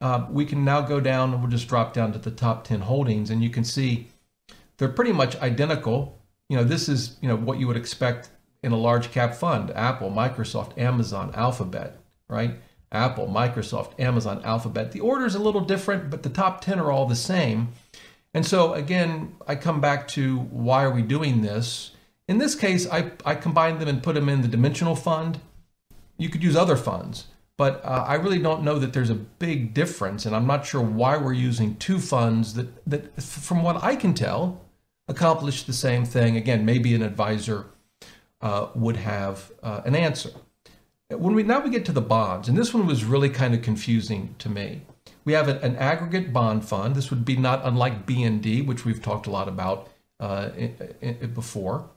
Uh, 0.00 0.26
we 0.28 0.44
can 0.44 0.64
now 0.64 0.80
go 0.80 0.98
down 0.98 1.32
and 1.32 1.40
we'll 1.40 1.50
just 1.50 1.68
drop 1.68 1.92
down 1.92 2.12
to 2.12 2.18
the 2.18 2.32
top 2.32 2.64
10 2.64 2.80
holdings 2.80 3.30
and 3.30 3.44
you 3.44 3.48
can 3.48 3.62
see 3.62 4.08
they're 4.76 4.88
pretty 4.88 5.12
much 5.12 5.36
identical. 5.36 6.18
You 6.48 6.56
know, 6.56 6.64
this 6.64 6.88
is, 6.88 7.16
you 7.20 7.28
know, 7.28 7.36
what 7.36 7.60
you 7.60 7.68
would 7.68 7.76
expect 7.76 8.30
in 8.64 8.72
a 8.72 8.76
large 8.76 9.12
cap 9.12 9.34
fund, 9.36 9.70
Apple, 9.70 10.10
Microsoft, 10.10 10.76
Amazon, 10.76 11.30
Alphabet, 11.34 12.00
right? 12.28 12.56
Apple, 12.90 13.28
Microsoft, 13.28 13.98
Amazon, 14.00 14.42
Alphabet. 14.44 14.90
The 14.90 15.00
order 15.00 15.24
is 15.24 15.36
a 15.36 15.42
little 15.42 15.62
different, 15.62 16.10
but 16.10 16.24
the 16.24 16.28
top 16.28 16.60
10 16.60 16.80
are 16.80 16.90
all 16.90 17.06
the 17.06 17.14
same. 17.16 17.68
And 18.34 18.46
so 18.46 18.72
again, 18.74 19.36
I 19.46 19.54
come 19.56 19.80
back 19.80 20.08
to 20.08 20.38
why 20.38 20.84
are 20.84 20.90
we 20.90 21.02
doing 21.02 21.42
this? 21.42 21.92
In 22.28 22.38
this 22.38 22.54
case, 22.54 22.88
I, 22.88 23.12
I 23.24 23.34
combined 23.34 23.80
them 23.80 23.88
and 23.88 24.02
put 24.02 24.14
them 24.14 24.28
in 24.28 24.42
the 24.42 24.48
dimensional 24.48 24.96
fund. 24.96 25.40
You 26.16 26.28
could 26.28 26.42
use 26.42 26.56
other 26.56 26.76
funds, 26.76 27.26
but 27.58 27.84
uh, 27.84 28.04
I 28.06 28.14
really 28.14 28.38
don't 28.38 28.62
know 28.62 28.78
that 28.78 28.92
there's 28.92 29.10
a 29.10 29.14
big 29.14 29.74
difference. 29.74 30.24
And 30.24 30.34
I'm 30.34 30.46
not 30.46 30.64
sure 30.64 30.80
why 30.80 31.16
we're 31.16 31.32
using 31.32 31.76
two 31.76 31.98
funds 31.98 32.54
that, 32.54 32.68
that 32.88 33.22
from 33.22 33.62
what 33.62 33.82
I 33.82 33.96
can 33.96 34.14
tell, 34.14 34.62
accomplish 35.08 35.64
the 35.64 35.72
same 35.72 36.04
thing. 36.04 36.36
Again, 36.36 36.64
maybe 36.64 36.94
an 36.94 37.02
advisor 37.02 37.66
uh, 38.40 38.68
would 38.74 38.96
have 38.96 39.52
uh, 39.62 39.82
an 39.84 39.94
answer. 39.94 40.30
When 41.08 41.34
we 41.34 41.42
now 41.42 41.60
we 41.60 41.70
get 41.70 41.84
to 41.86 41.92
the 41.92 42.00
bonds, 42.00 42.48
and 42.48 42.56
this 42.56 42.72
one 42.72 42.86
was 42.86 43.04
really 43.04 43.28
kind 43.28 43.52
of 43.52 43.60
confusing 43.60 44.34
to 44.38 44.48
me. 44.48 44.82
We 45.24 45.32
have 45.34 45.48
an, 45.48 45.76
aggregate 45.76 46.32
bond 46.32 46.64
fund. 46.64 46.94
This 46.94 47.10
would 47.10 47.24
be 47.24 47.36
not 47.36 47.60
unlike 47.64 48.06
BND, 48.06 48.66
which 48.66 48.84
we've 48.84 49.02
talked 49.02 49.26
a 49.26 49.30
lot 49.30 49.48
about 49.48 49.88
uh, 50.20 50.50
before. 51.34 51.88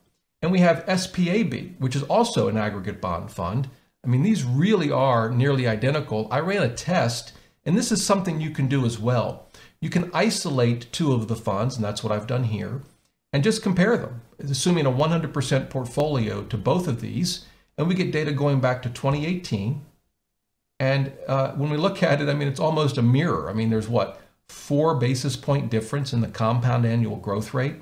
And 0.42 0.52
we 0.52 0.60
have 0.60 0.86
SPAB, 0.86 1.80
which 1.80 1.96
is 1.96 2.04
also 2.04 2.48
an 2.48 2.58
aggregate 2.58 3.02
bond 3.02 3.32
fund. 3.32 3.70
I 4.04 4.08
mean, 4.08 4.22
these 4.22 4.44
really 4.44 4.92
are 4.92 5.30
nearly 5.30 5.68
identical. 5.68 6.28
I 6.30 6.40
ran 6.40 6.62
a 6.62 6.74
test, 6.74 7.34
and 7.66 7.76
this 7.76 7.92
is 7.92 8.06
something 8.06 8.40
you 8.40 8.52
can 8.52 8.68
do 8.68 8.86
as 8.86 9.00
well. 9.00 9.48
You 9.82 9.90
can 9.90 10.12
isolate 10.14 10.92
two 10.92 11.14
of 11.14 11.28
the 11.28 11.36
funds, 11.36 11.76
and 11.76 11.84
that's 11.84 12.04
what 12.04 12.14
I've 12.14 12.28
done 12.28 12.44
here, 12.46 12.84
and 13.34 13.44
just 13.44 13.64
compare 13.64 13.98
them, 13.98 14.22
assuming 14.40 14.86
a 14.86 14.92
100% 14.92 15.70
portfolio 15.70 16.44
to 16.44 16.58
both 16.58 16.88
of 16.88 17.02
these 17.02 17.46
and 17.78 17.88
we 17.88 17.96
get 17.96 18.12
data 18.12 18.32
going 18.32 18.60
back 18.60 18.82
to 18.84 18.90
2018. 18.90 19.82
And 20.80 21.14
uh, 21.28 21.52
when 21.54 21.70
we 21.70 21.78
look 21.78 22.04
at 22.04 22.22
it, 22.22 22.30
I 22.30 22.34
mean, 22.34 22.48
it's 22.48 22.60
almost 22.60 22.98
a 22.98 23.02
mirror. 23.02 23.50
I 23.50 23.54
mean, 23.54 23.70
there's 23.70 23.88
what, 23.88 24.20
four 24.50 24.96
basis 24.96 25.36
point 25.36 25.70
difference 25.70 26.14
in 26.14 26.22
the 26.22 26.28
compound 26.28 26.86
annual 26.86 27.16
growth 27.16 27.54
rate. 27.54 27.76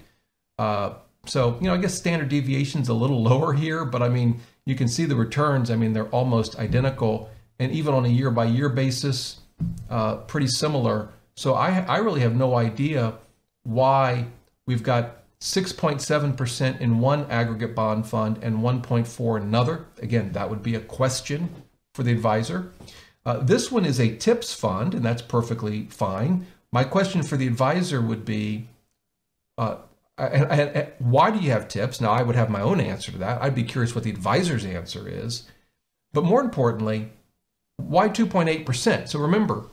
Uh, 0.59 0.93
so, 1.25 1.57
you 1.59 1.67
know, 1.67 1.73
I 1.73 1.77
guess 1.77 1.95
standard 1.95 2.29
deviation's 2.29 2.89
a 2.89 2.93
little 2.93 3.21
lower 3.29 3.53
here, 3.53 3.85
but 3.85 4.01
I 4.01 4.09
mean, 4.09 4.39
you 4.65 4.75
can 4.75 4.88
see 4.88 5.05
the 5.05 5.15
returns. 5.15 5.71
I 5.71 5.75
mean, 5.75 5.93
they're 5.93 6.07
almost 6.07 6.57
identical. 6.57 7.29
And 7.59 7.71
even 7.71 7.93
on 7.93 8.05
a 8.05 8.09
year 8.09 8.31
by 8.31 8.45
year 8.45 8.69
basis, 8.69 9.39
uh, 9.89 10.17
pretty 10.17 10.47
similar. 10.47 11.09
So 11.35 11.55
I, 11.55 11.79
I 11.81 11.97
really 11.97 12.21
have 12.21 12.35
no 12.35 12.55
idea 12.55 13.15
why 13.63 14.27
we've 14.65 14.83
got 14.83 15.23
6.7% 15.39 16.79
in 16.79 17.00
one 17.00 17.29
aggregate 17.29 17.75
bond 17.75 18.07
fund 18.07 18.39
and 18.41 18.59
1.4 18.59 19.38
in 19.38 19.43
another. 19.43 19.85
Again, 20.01 20.31
that 20.33 20.50
would 20.50 20.63
be 20.63 20.75
a 20.75 20.79
question 20.79 21.62
for 21.93 22.03
the 22.03 22.12
advisor. 22.12 22.71
Uh, 23.25 23.38
this 23.38 23.71
one 23.71 23.85
is 23.85 24.00
a 24.00 24.15
TIPS 24.15 24.53
fund, 24.53 24.93
and 24.93 25.03
that's 25.03 25.21
perfectly 25.21 25.85
fine. 25.85 26.47
My 26.71 26.83
question 26.83 27.23
for 27.23 27.38
the 27.38 27.47
advisor 27.47 28.01
would 28.01 28.25
be, 28.25 28.67
uh, 29.57 29.77
I, 30.17 30.25
I, 30.25 30.62
I, 30.62 30.89
why 31.00 31.31
do 31.31 31.39
you 31.39 31.51
have 31.51 31.67
TIPS? 31.67 32.01
Now, 32.01 32.12
I 32.12 32.23
would 32.23 32.35
have 32.35 32.50
my 32.50 32.62
own 32.62 32.79
answer 32.79 33.12
to 33.12 33.17
that. 33.19 33.41
I'd 33.41 33.55
be 33.55 33.63
curious 33.63 33.95
what 33.95 34.03
the 34.03 34.09
advisor's 34.09 34.65
answer 34.65 35.07
is. 35.07 35.47
But 36.12 36.25
more 36.25 36.41
importantly, 36.41 37.09
why 37.77 38.09
2.8%? 38.09 39.07
So 39.07 39.19
remember, 39.19 39.65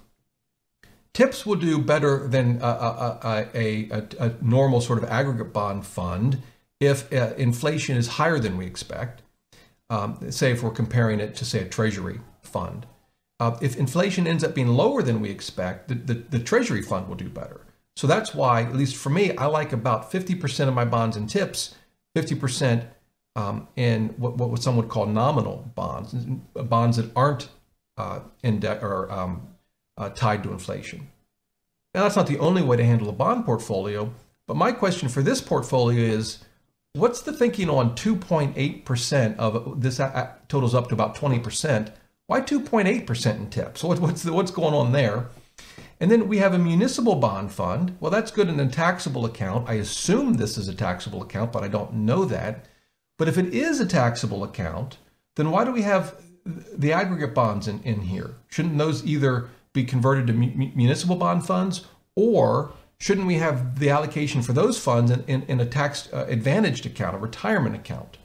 TIPS 1.13 1.45
will 1.45 1.57
do 1.57 1.79
better 1.79 2.29
than 2.29 2.61
a, 2.63 3.19
a, 3.25 3.49
a, 3.55 4.07
a 4.19 4.35
normal 4.41 4.81
sort 4.81 5.03
of 5.03 5.09
aggregate 5.11 5.53
bond 5.53 5.87
fund 5.87 6.43
if 6.79 7.13
uh, 7.13 7.35
inflation 7.37 7.97
is 7.97 8.09
higher 8.09 8.39
than 8.39 8.57
we 8.57 8.67
expect. 8.67 9.23
Um, 9.91 10.31
say 10.31 10.53
if 10.53 10.63
we're 10.63 10.71
comparing 10.71 11.21
it 11.21 11.35
to, 11.37 11.45
say, 11.45 11.61
a 11.61 11.69
treasury 11.69 12.21
fund. 12.43 12.87
Uh, 13.41 13.59
if 13.61 13.77
inflation 13.77 14.27
ends 14.27 14.45
up 14.45 14.55
being 14.55 14.69
lower 14.69 15.03
than 15.03 15.21
we 15.21 15.31
expect, 15.31 15.89
the, 15.89 15.95
the, 15.95 16.15
the, 16.15 16.39
treasury 16.39 16.83
fund 16.83 17.09
will 17.09 17.17
do 17.17 17.29
better. 17.29 17.67
So 17.97 18.07
that's 18.07 18.35
why, 18.35 18.63
at 18.63 18.77
least 18.77 18.97
for 18.97 19.11
me, 19.11 19.37
I 19.37 19.47
like 19.47 19.73
about 19.73 20.13
50% 20.13 20.69
of 20.69 20.75
my 20.75 20.85
bonds 20.85 21.17
and 21.17 21.29
TIPS, 21.29 21.75
50% 22.17 22.87
um, 23.37 23.67
in 23.77 24.11
what, 24.11 24.37
what 24.37 24.63
some 24.63 24.77
would 24.77 24.89
call 24.89 25.07
nominal 25.07 25.71
bonds, 25.75 26.13
bonds 26.13 26.99
that 26.99 27.11
aren't 27.17 27.49
uh, 27.97 28.21
or 28.45 29.11
um, 29.11 29.49
uh, 29.97 30.11
tied 30.11 30.43
to 30.43 30.53
inflation. 30.53 31.11
Now, 31.95 32.03
that's 32.05 32.17
not 32.17 32.27
the 32.27 32.39
only 32.39 32.63
way 32.63 32.77
to 32.77 32.85
handle 32.85 33.09
a 33.09 33.13
bond 33.13 33.45
portfolio, 33.45 34.13
but 34.47 34.57
my 34.57 34.73
question 34.73 35.09
for 35.09 35.23
this 35.23 35.41
portfolio 35.41 36.01
is 36.01 36.45
what's 36.95 37.23
the 37.23 37.33
thinking 37.33 37.71
on 37.71 37.95
2.8% 37.95 39.37
of 39.37 39.81
this 39.81 40.01
totals 40.49 40.75
up 40.75 40.89
to 40.89 40.95
about 40.95 41.17
20%? 41.17 41.93
Why 42.27 42.41
2.8% 42.41 43.37
in 43.37 43.51
TIPS? 43.51 43.83
What, 43.85 43.99
what's, 43.99 44.23
the, 44.23 44.33
what's 44.33 44.51
going 44.51 44.75
on 44.75 44.93
there? 44.93 45.29
And 45.99 46.11
then 46.11 46.29
we 46.29 46.39
have 46.39 46.55
a 46.55 46.59
municipal 46.59 47.17
bond 47.17 47.53
fund. 47.53 47.97
Well, 48.01 48.11
that's 48.11 48.31
good 48.31 48.49
in 48.49 48.59
a 48.59 48.69
taxable 48.69 49.27
account. 49.27 49.69
I 49.69 49.75
assume 49.75 50.35
this 50.35 50.57
is 50.57 50.69
a 50.69 50.75
taxable 50.75 51.23
account, 51.23 51.53
but 51.53 51.63
I 51.63 51.69
don't 51.69 51.93
know 51.93 52.25
that. 52.25 52.67
But 53.19 53.29
if 53.29 53.37
it 53.37 53.53
is 53.53 53.81
a 53.81 53.87
taxable 53.87 54.43
account, 54.43 54.97
then 55.37 55.51
why 55.51 55.65
do 55.65 55.73
we 55.73 55.83
have 55.83 56.17
the 56.45 56.93
aggregate 56.93 57.35
bonds 57.35 57.69
in, 57.69 57.83
in 57.83 58.01
here? 58.01 58.37
Shouldn't 58.49 58.79
those 58.79 59.05
either 59.05 59.51
be 59.73 59.85
converted 59.85 60.27
to 60.27 60.33
municipal 60.33 61.17
bond 61.17 61.47
funds, 61.47 61.87
or 62.17 62.73
shouldn't 63.01 63.27
we 63.27 63.37
have 63.37 63.79
the 63.79 63.91
allocation 63.91 64.43
for 64.43 64.53
those 64.53 64.79
funds 64.79 65.11
in, 65.11 65.25
in, 65.27 65.43
in 65.43 65.61
a 65.61 65.67
tax 65.67 66.09
uh, 66.13 66.27
advantaged 66.29 66.87
account, 66.87 67.17
a 67.17 67.19
retirement 67.19 67.75
account? 67.75 68.19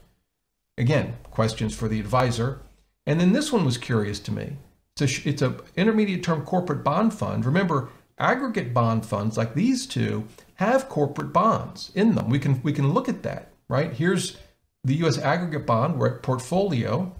Again, 0.77 1.15
questions 1.31 1.75
for 1.75 1.87
the 1.87 1.99
advisor. 1.99 2.59
And 3.07 3.19
then 3.19 3.33
this 3.33 3.51
one 3.51 3.65
was 3.65 3.77
curious 3.77 4.19
to 4.19 4.31
me. 4.31 4.57
It's 4.97 5.25
a, 5.25 5.29
it's 5.29 5.41
a 5.41 5.57
intermediate 5.75 6.23
term 6.23 6.43
corporate 6.45 6.83
bond 6.83 7.13
fund. 7.13 7.45
Remember, 7.45 7.89
aggregate 8.17 8.73
bond 8.73 9.05
funds 9.05 9.37
like 9.37 9.53
these 9.53 9.85
two 9.85 10.27
have 10.55 10.89
corporate 10.89 11.33
bonds 11.33 11.91
in 11.95 12.15
them. 12.15 12.29
We 12.29 12.39
can 12.39 12.61
we 12.63 12.71
can 12.71 12.93
look 12.93 13.09
at 13.09 13.23
that, 13.23 13.51
right? 13.67 13.91
Here's 13.91 14.37
the 14.83 14.95
US 15.05 15.17
aggregate 15.17 15.65
bond, 15.65 15.97
we're 15.97 16.15
at 16.15 16.23
portfolio. 16.23 17.13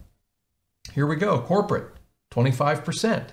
Here 0.94 1.08
we 1.08 1.16
go, 1.16 1.40
corporate, 1.42 1.92
25%. 2.32 3.30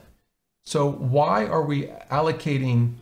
So 0.65 0.91
why 0.91 1.45
are 1.47 1.63
we 1.63 1.89
allocating 2.11 2.95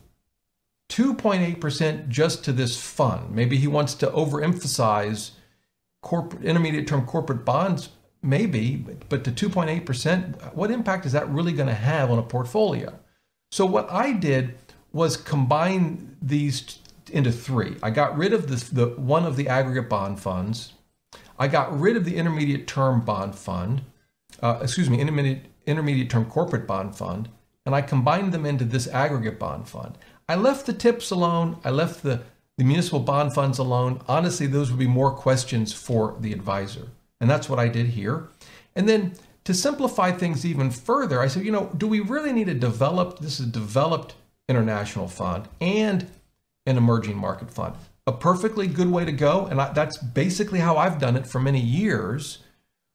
2.8% 0.90 2.08
just 2.08 2.44
to 2.44 2.52
this 2.52 2.80
fund? 2.80 3.30
Maybe 3.30 3.56
he 3.56 3.66
wants 3.66 3.94
to 3.94 4.08
overemphasize 4.08 5.30
corporate 6.02 6.44
intermediate 6.44 6.86
term 6.86 7.06
corporate 7.06 7.44
bonds 7.44 7.90
maybe, 8.22 8.84
but 9.08 9.24
to 9.24 9.30
2.8%, 9.30 10.54
what 10.54 10.70
impact 10.70 11.06
is 11.06 11.12
that 11.12 11.28
really 11.30 11.52
going 11.52 11.68
to 11.68 11.74
have 11.74 12.10
on 12.10 12.18
a 12.18 12.22
portfolio? 12.22 12.98
So 13.50 13.64
what 13.64 13.90
I 13.90 14.12
did 14.12 14.56
was 14.92 15.16
combine 15.16 16.16
these 16.20 16.78
into 17.10 17.32
three. 17.32 17.76
I 17.82 17.90
got 17.90 18.16
rid 18.16 18.32
of 18.32 18.48
this, 18.48 18.68
the 18.68 18.86
one 18.86 19.24
of 19.24 19.36
the 19.36 19.48
aggregate 19.48 19.88
bond 19.88 20.20
funds. 20.20 20.74
I 21.38 21.48
got 21.48 21.78
rid 21.78 21.96
of 21.96 22.04
the 22.04 22.16
intermediate 22.16 22.66
term 22.66 23.00
bond 23.00 23.34
fund, 23.34 23.82
uh, 24.42 24.60
excuse 24.62 24.90
me, 24.90 25.00
intermediate, 25.00 25.46
intermediate 25.66 26.10
term 26.10 26.26
corporate 26.26 26.66
bond 26.66 26.96
fund, 26.96 27.28
and 27.66 27.74
I 27.74 27.82
combined 27.82 28.32
them 28.32 28.46
into 28.46 28.64
this 28.64 28.86
aggregate 28.88 29.38
bond 29.38 29.68
fund. 29.68 29.96
I 30.30 30.36
left 30.36 30.66
the 30.66 30.72
TIPS 30.72 31.10
alone. 31.10 31.58
I 31.64 31.70
left 31.70 32.02
the, 32.02 32.22
the 32.56 32.64
municipal 32.64 33.00
bond 33.00 33.34
funds 33.34 33.58
alone. 33.58 34.00
Honestly, 34.06 34.46
those 34.46 34.70
would 34.70 34.78
be 34.78 34.86
more 34.86 35.10
questions 35.10 35.72
for 35.72 36.16
the 36.20 36.32
advisor. 36.32 36.88
And 37.20 37.28
that's 37.28 37.48
what 37.48 37.58
I 37.58 37.68
did 37.68 37.86
here. 37.86 38.28
And 38.76 38.88
then 38.88 39.14
to 39.44 39.52
simplify 39.52 40.12
things 40.12 40.46
even 40.46 40.70
further, 40.70 41.20
I 41.20 41.26
said, 41.26 41.44
you 41.44 41.52
know, 41.52 41.70
do 41.76 41.86
we 41.86 42.00
really 42.00 42.32
need 42.32 42.48
a 42.48 42.54
developed, 42.54 43.20
this 43.20 43.40
is 43.40 43.46
a 43.48 43.50
developed 43.50 44.14
international 44.48 45.08
fund 45.08 45.48
and 45.60 46.08
an 46.64 46.76
emerging 46.76 47.16
market 47.16 47.50
fund? 47.50 47.74
a 48.06 48.12
perfectly 48.12 48.66
good 48.66 48.90
way 48.90 49.04
to 49.04 49.12
go. 49.12 49.46
And 49.46 49.60
I, 49.60 49.72
that's 49.72 49.96
basically 49.98 50.58
how 50.58 50.76
I've 50.76 50.98
done 50.98 51.16
it 51.16 51.26
for 51.26 51.40
many 51.40 51.60
years. 51.60 52.38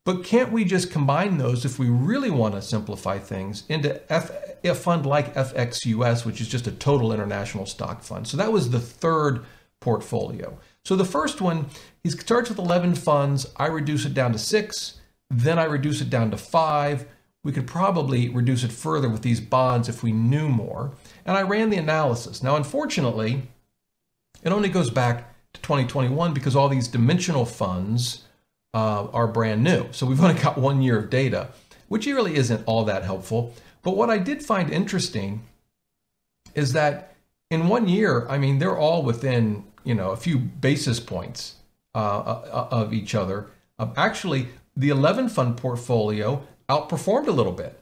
But 0.06 0.24
can't 0.24 0.52
we 0.52 0.66
just 0.66 0.92
combine 0.92 1.40
those 1.40 1.66
if 1.66 1.80
we 1.80 1.90
really 1.90 2.30
want 2.30 2.54
to 2.54 2.62
simplify 2.62 3.18
things 3.18 3.64
into 3.68 4.02
F, 4.14 4.30
a 4.64 4.76
fund 4.76 5.06
like 5.06 5.34
VXUS, 5.34 6.26
which 6.26 6.40
is 6.40 6.48
just 6.48 6.68
a 6.68 6.72
total 6.72 7.12
international 7.12 7.66
stock 7.66 8.04
fund? 8.04 8.28
So 8.28 8.38
that 8.38 8.52
was 8.52 8.70
the 8.70 8.80
third 8.80 9.44
portfolio. 9.82 10.60
So 10.86 10.96
the 10.96 11.06
first 11.06 11.42
one, 11.42 11.68
he 12.04 12.12
starts 12.12 12.50
with 12.50 12.60
11 12.60 12.96
funds. 12.96 13.48
I 13.58 13.66
reduce 13.66 14.06
it 14.06 14.14
down 14.14 14.32
to 14.34 14.38
six. 14.38 15.00
Then 15.32 15.58
I 15.58 15.64
reduce 15.64 16.02
it 16.02 16.12
down 16.12 16.30
to 16.30 16.38
five. 16.38 17.08
We 17.44 17.52
could 17.52 17.66
probably 17.66 18.30
reduce 18.30 18.64
it 18.64 18.72
further 18.72 19.10
with 19.10 19.24
these 19.24 19.40
bonds 19.40 19.90
if 19.90 20.04
we 20.04 20.12
knew 20.12 20.50
more. 20.50 20.92
And 21.26 21.36
I 21.36 21.42
ran 21.42 21.72
the 21.72 21.78
analysis. 21.78 22.44
Now, 22.44 22.58
unfortunately, 22.58 23.50
it 24.44 24.52
only 24.52 24.70
goes 24.70 24.92
back 24.92 25.34
to 25.54 25.62
2021 25.62 26.32
because 26.34 26.56
all 26.56 26.70
these 26.70 26.88
dimensional 26.88 27.46
funds 27.46 28.25
uh, 28.76 29.08
are 29.14 29.28
brand 29.28 29.64
new. 29.64 29.88
So 29.92 30.06
we've 30.06 30.22
only 30.24 30.40
got 30.40 30.58
one 30.58 30.82
year 30.82 31.00
of 31.00 31.10
data, 31.10 31.50
which 31.88 32.06
really 32.06 32.36
isn't 32.36 32.64
all 32.68 32.84
that 32.86 33.04
helpful. 33.04 33.56
But 33.82 33.98
what 33.98 34.10
I 34.10 34.20
did 34.20 34.44
find 34.44 34.70
interesting 34.70 35.44
is 36.54 36.74
that 36.74 37.16
in 37.50 37.68
one 37.68 37.88
year, 37.88 38.28
I 38.28 38.38
mean, 38.38 38.60
they're 38.60 38.78
all 38.78 39.02
within 39.02 39.64
you 39.84 39.96
know 39.96 40.12
a 40.12 40.18
few 40.18 40.38
basis 40.38 41.00
points 41.00 41.56
uh, 41.96 41.98
uh 41.98 42.68
of 42.70 42.94
each 42.94 43.16
other. 43.16 43.48
Uh, 43.80 43.88
actually, 43.96 44.50
the 44.76 44.90
11 44.90 45.30
fund 45.30 45.58
portfolio 45.58 46.44
outperformed 46.70 47.28
a 47.28 47.32
little 47.32 47.54
bit. 47.54 47.80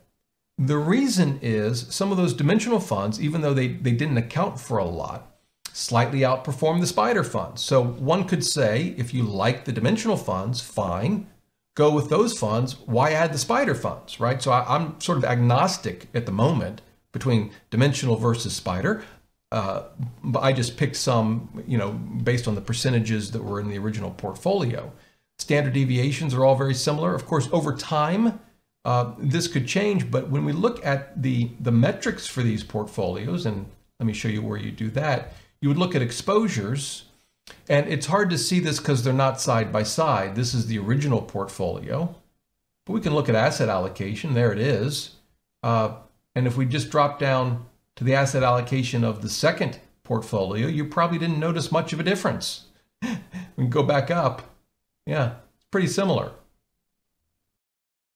The 0.57 0.77
reason 0.77 1.39
is 1.41 1.87
some 1.89 2.11
of 2.11 2.17
those 2.17 2.33
dimensional 2.33 2.79
funds, 2.79 3.19
even 3.19 3.41
though 3.41 3.53
they, 3.53 3.67
they 3.67 3.91
didn't 3.91 4.17
account 4.17 4.59
for 4.59 4.77
a 4.77 4.85
lot, 4.85 5.32
slightly 5.73 6.19
outperform 6.19 6.79
the 6.79 6.87
spider 6.87 7.23
funds. 7.23 7.61
So 7.61 7.83
one 7.83 8.25
could 8.25 8.45
say, 8.45 8.93
if 8.95 9.13
you 9.13 9.23
like 9.23 9.65
the 9.65 9.71
dimensional 9.71 10.17
funds, 10.17 10.61
fine, 10.61 11.27
go 11.75 11.91
with 11.91 12.09
those 12.09 12.37
funds. 12.37 12.79
Why 12.85 13.11
add 13.11 13.33
the 13.33 13.39
spider 13.39 13.73
funds, 13.73 14.19
right? 14.19 14.41
So 14.41 14.51
I, 14.51 14.75
am 14.75 15.01
sort 15.01 15.17
of 15.17 15.25
agnostic 15.25 16.07
at 16.13 16.27
the 16.27 16.31
moment 16.31 16.81
between 17.11 17.51
dimensional 17.71 18.15
versus 18.15 18.55
spider. 18.55 19.03
Uh, 19.51 19.83
but 20.23 20.41
I 20.41 20.53
just 20.53 20.77
picked 20.77 20.95
some, 20.95 21.63
you 21.67 21.77
know, 21.77 21.91
based 21.91 22.47
on 22.47 22.53
the 22.53 22.61
percentages 22.61 23.31
that 23.31 23.43
were 23.43 23.59
in 23.59 23.69
the 23.69 23.77
original 23.79 24.11
portfolio. 24.11 24.91
Standard 25.39 25.73
deviations 25.73 26.35
are 26.35 26.45
all 26.45 26.55
very 26.55 26.75
similar. 26.75 27.15
Of 27.15 27.25
course, 27.25 27.49
over 27.51 27.75
time, 27.75 28.39
uh, 28.85 29.13
this 29.17 29.47
could 29.47 29.67
change, 29.67 30.11
but 30.11 30.29
when 30.29 30.45
we 30.45 30.51
look 30.51 30.85
at 30.85 31.21
the, 31.21 31.49
the 31.59 31.71
metrics 31.71 32.27
for 32.27 32.43
these 32.43 32.63
portfolios, 32.63 33.45
and 33.45 33.65
let 33.99 34.05
me 34.05 34.13
show 34.13 34.27
you 34.27 34.41
where 34.41 34.57
you 34.57 34.71
do 34.71 34.89
that, 34.91 35.33
you 35.63 35.69
would 35.69 35.77
look 35.77 35.95
at 35.95 36.01
exposures, 36.01 37.05
and 37.69 37.87
it's 37.87 38.07
hard 38.07 38.29
to 38.29 38.37
see 38.37 38.59
this 38.59 38.79
because 38.79 39.01
they're 39.01 39.13
not 39.13 39.39
side 39.39 39.71
by 39.71 39.81
side. 39.81 40.35
This 40.35 40.53
is 40.53 40.67
the 40.67 40.77
original 40.77 41.21
portfolio, 41.21 42.13
but 42.85 42.91
we 42.91 42.99
can 42.99 43.15
look 43.15 43.29
at 43.29 43.35
asset 43.35 43.69
allocation. 43.69 44.33
There 44.33 44.51
it 44.51 44.59
is. 44.59 45.11
Uh, 45.63 45.93
and 46.35 46.47
if 46.47 46.57
we 46.57 46.65
just 46.65 46.89
drop 46.89 47.17
down 47.17 47.65
to 47.95 48.03
the 48.03 48.13
asset 48.13 48.43
allocation 48.43 49.05
of 49.05 49.21
the 49.21 49.29
second 49.29 49.79
portfolio, 50.03 50.67
you 50.67 50.83
probably 50.83 51.17
didn't 51.17 51.39
notice 51.39 51.71
much 51.71 51.93
of 51.93 51.99
a 52.01 52.03
difference. 52.03 52.65
we 53.01 53.09
can 53.55 53.69
go 53.69 53.83
back 53.83 54.11
up. 54.11 54.53
Yeah, 55.05 55.35
it's 55.55 55.65
pretty 55.71 55.87
similar. 55.87 56.33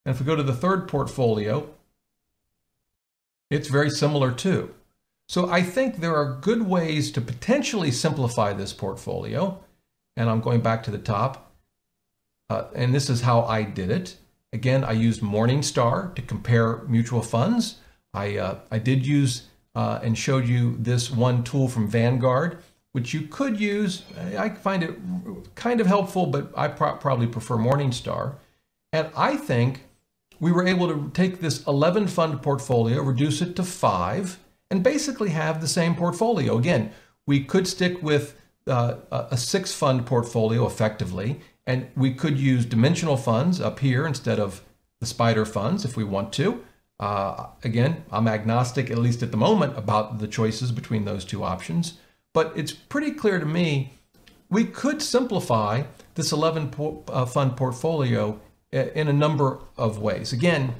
And 0.05 0.13
if 0.13 0.19
we 0.19 0.25
go 0.25 0.35
to 0.35 0.43
the 0.43 0.53
third 0.53 0.89
portfolio, 0.89 1.69
it's 3.49 3.69
very 3.69 3.89
similar 3.89 4.33
too. 4.33 4.75
So 5.27 5.49
I 5.49 5.61
think 5.61 5.97
there 5.97 6.15
are 6.15 6.39
good 6.39 6.67
ways 6.67 7.11
to 7.11 7.21
potentially 7.21 7.91
simplify 7.91 8.53
this 8.53 8.73
portfolio. 8.73 9.61
And 10.15 10.29
I'm 10.29 10.41
going 10.41 10.61
back 10.61 10.83
to 10.83 10.91
the 10.91 10.97
top. 10.97 11.51
Uh, 12.49 12.65
and 12.73 12.93
this 12.93 13.09
is 13.09 13.21
how 13.21 13.41
I 13.41 13.63
did 13.63 13.91
it. 13.91 14.15
Again, 14.53 14.83
I 14.83 14.93
used 14.93 15.21
Morningstar 15.21 16.15
to 16.15 16.21
compare 16.21 16.77
mutual 16.87 17.21
funds. 17.21 17.79
I, 18.13 18.37
uh, 18.37 18.59
I 18.71 18.79
did 18.79 19.05
use 19.05 19.47
uh, 19.75 19.99
and 20.01 20.17
showed 20.17 20.47
you 20.47 20.77
this 20.79 21.11
one 21.11 21.43
tool 21.43 21.67
from 21.67 21.87
Vanguard, 21.89 22.63
which 22.93 23.13
you 23.13 23.21
could 23.27 23.59
use. 23.59 24.03
I 24.37 24.49
find 24.49 24.81
it 24.81 24.97
kind 25.55 25.81
of 25.81 25.87
helpful, 25.87 26.25
but 26.25 26.51
I 26.57 26.69
pro 26.69 26.95
probably 26.95 27.27
prefer 27.27 27.57
Morningstar. 27.57 28.35
And 28.93 29.09
I 29.15 29.35
think 29.35 29.83
we 30.39 30.53
were 30.53 30.65
able 30.65 30.87
to 30.87 31.11
take 31.13 31.41
this 31.41 31.67
11 31.67 32.07
fund 32.07 32.41
portfolio, 32.41 33.01
reduce 33.01 33.41
it 33.41 33.55
to 33.57 33.63
five, 33.63 34.39
and 34.69 34.83
basically 34.83 35.29
have 35.29 35.61
the 35.61 35.67
same 35.67 35.95
portfolio. 35.95 36.57
Again, 36.57 36.91
we 37.25 37.43
could 37.43 37.67
stick 37.67 38.01
with 38.01 38.35
uh, 38.67 38.95
a 39.11 39.37
six 39.37 39.73
fund 39.73 40.05
portfolio 40.05 40.65
effectively, 40.65 41.39
and 41.65 41.87
we 41.95 42.13
could 42.13 42.37
use 42.37 42.65
dimensional 42.65 43.17
funds 43.17 43.61
up 43.61 43.79
here 43.79 44.05
instead 44.05 44.39
of 44.39 44.63
the 44.99 45.05
spider 45.05 45.45
funds 45.45 45.85
if 45.85 45.95
we 45.95 46.03
want 46.03 46.33
to. 46.33 46.63
Uh, 46.99 47.47
again, 47.63 48.03
I'm 48.11 48.27
agnostic, 48.27 48.89
at 48.89 48.97
least 48.97 49.21
at 49.21 49.31
the 49.31 49.37
moment, 49.37 49.77
about 49.77 50.19
the 50.19 50.27
choices 50.27 50.71
between 50.71 51.05
those 51.05 51.23
two 51.23 51.43
options. 51.43 51.99
But 52.33 52.53
it's 52.55 52.71
pretty 52.71 53.11
clear 53.11 53.39
to 53.39 53.45
me 53.45 53.93
we 54.49 54.65
could 54.65 55.01
simplify 55.01 55.83
this 56.15 56.31
11 56.31 56.71
po- 56.71 57.03
uh, 57.07 57.25
fund 57.25 57.57
portfolio 57.57 58.39
in 58.71 59.07
a 59.07 59.13
number 59.13 59.59
of 59.77 59.99
ways. 59.99 60.33
Again, 60.33 60.75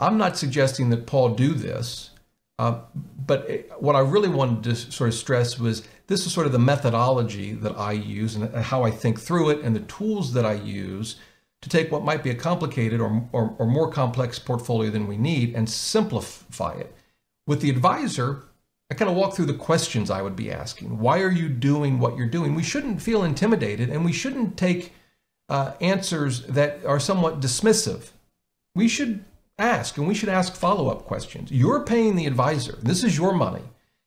I'm 0.00 0.16
not 0.16 0.36
suggesting 0.36 0.90
that 0.90 1.06
Paul 1.06 1.30
do 1.30 1.54
this. 1.54 2.10
Uh, 2.58 2.80
but 3.26 3.66
what 3.78 3.94
I 3.94 4.00
really 4.00 4.28
wanted 4.28 4.64
to 4.64 4.74
sort 4.74 5.08
of 5.08 5.14
stress 5.14 5.58
was 5.58 5.86
this 6.08 6.26
is 6.26 6.32
sort 6.32 6.46
of 6.46 6.52
the 6.52 6.58
methodology 6.58 7.52
that 7.52 7.76
I 7.78 7.92
use 7.92 8.34
and 8.34 8.52
how 8.54 8.82
I 8.82 8.90
think 8.90 9.20
through 9.20 9.50
it 9.50 9.60
and 9.60 9.76
the 9.76 9.80
tools 9.80 10.32
that 10.32 10.44
I 10.44 10.54
use 10.54 11.16
to 11.62 11.68
take 11.68 11.92
what 11.92 12.04
might 12.04 12.22
be 12.22 12.30
a 12.30 12.34
complicated 12.34 13.00
or, 13.00 13.28
or, 13.32 13.54
or 13.58 13.66
more 13.66 13.90
complex 13.90 14.38
portfolio 14.38 14.90
than 14.90 15.06
we 15.06 15.16
need 15.16 15.54
and 15.54 15.68
simplify 15.68 16.72
it. 16.72 16.94
With 17.46 17.60
the 17.60 17.70
advisor, 17.70 18.42
I 18.90 18.94
kind 18.94 19.10
of 19.10 19.16
walk 19.16 19.34
through 19.34 19.46
the 19.46 19.54
questions 19.54 20.10
I 20.10 20.22
would 20.22 20.36
be 20.36 20.50
asking. 20.50 20.98
Why 20.98 21.20
are 21.20 21.30
you 21.30 21.48
doing 21.48 21.98
what 21.98 22.16
you're 22.16 22.26
doing? 22.26 22.54
We 22.54 22.62
shouldn't 22.62 23.02
feel 23.02 23.22
intimidated 23.22 23.90
and 23.90 24.04
we 24.04 24.12
shouldn't 24.12 24.56
take 24.56 24.94
uh, 25.48 25.72
answers 25.80 26.44
that 26.46 26.84
are 26.86 27.00
somewhat 27.00 27.40
dismissive. 27.40 28.10
We 28.74 28.88
should 28.88 29.24
ask, 29.58 29.96
and 29.96 30.06
we 30.06 30.14
should 30.14 30.28
ask 30.28 30.54
follow 30.54 30.88
up 30.88 31.04
questions. 31.04 31.50
You're 31.50 31.84
paying 31.84 32.16
the 32.16 32.26
advisor, 32.26 32.78
this 32.82 33.02
is 33.02 33.16
your 33.16 33.32
money, 33.34 33.62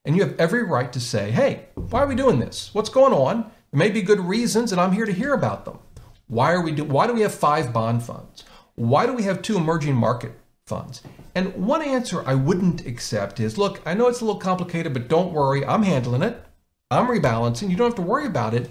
and 0.05 0.15
you 0.15 0.23
have 0.23 0.39
every 0.39 0.63
right 0.63 0.91
to 0.93 0.99
say, 0.99 1.31
hey, 1.31 1.65
why 1.75 2.01
are 2.01 2.07
we 2.07 2.15
doing 2.15 2.39
this? 2.39 2.69
What's 2.73 2.89
going 2.89 3.13
on? 3.13 3.43
There 3.71 3.77
may 3.79 3.89
be 3.89 4.01
good 4.01 4.19
reasons, 4.19 4.71
and 4.71 4.79
I'm 4.79 4.93
here 4.93 5.05
to 5.05 5.11
hear 5.13 5.33
about 5.33 5.65
them. 5.65 5.79
Why 6.27 6.53
are 6.53 6.61
we 6.61 6.71
do, 6.71 6.83
why 6.85 7.07
do 7.07 7.13
we 7.13 7.21
have 7.21 7.33
five 7.33 7.73
bond 7.73 8.03
funds? 8.03 8.43
Why 8.75 9.05
do 9.05 9.13
we 9.13 9.23
have 9.23 9.41
two 9.41 9.57
emerging 9.57 9.95
market 9.95 10.31
funds? 10.65 11.01
And 11.35 11.53
one 11.55 11.81
answer 11.81 12.23
I 12.25 12.35
wouldn't 12.35 12.85
accept 12.85 13.39
is 13.39 13.57
look, 13.57 13.81
I 13.85 13.93
know 13.93 14.07
it's 14.07 14.21
a 14.21 14.25
little 14.25 14.39
complicated, 14.39 14.93
but 14.93 15.07
don't 15.07 15.33
worry, 15.33 15.65
I'm 15.65 15.83
handling 15.83 16.23
it. 16.23 16.43
I'm 16.89 17.07
rebalancing. 17.07 17.69
You 17.69 17.77
don't 17.77 17.87
have 17.87 17.95
to 17.95 18.01
worry 18.01 18.25
about 18.25 18.53
it. 18.53 18.69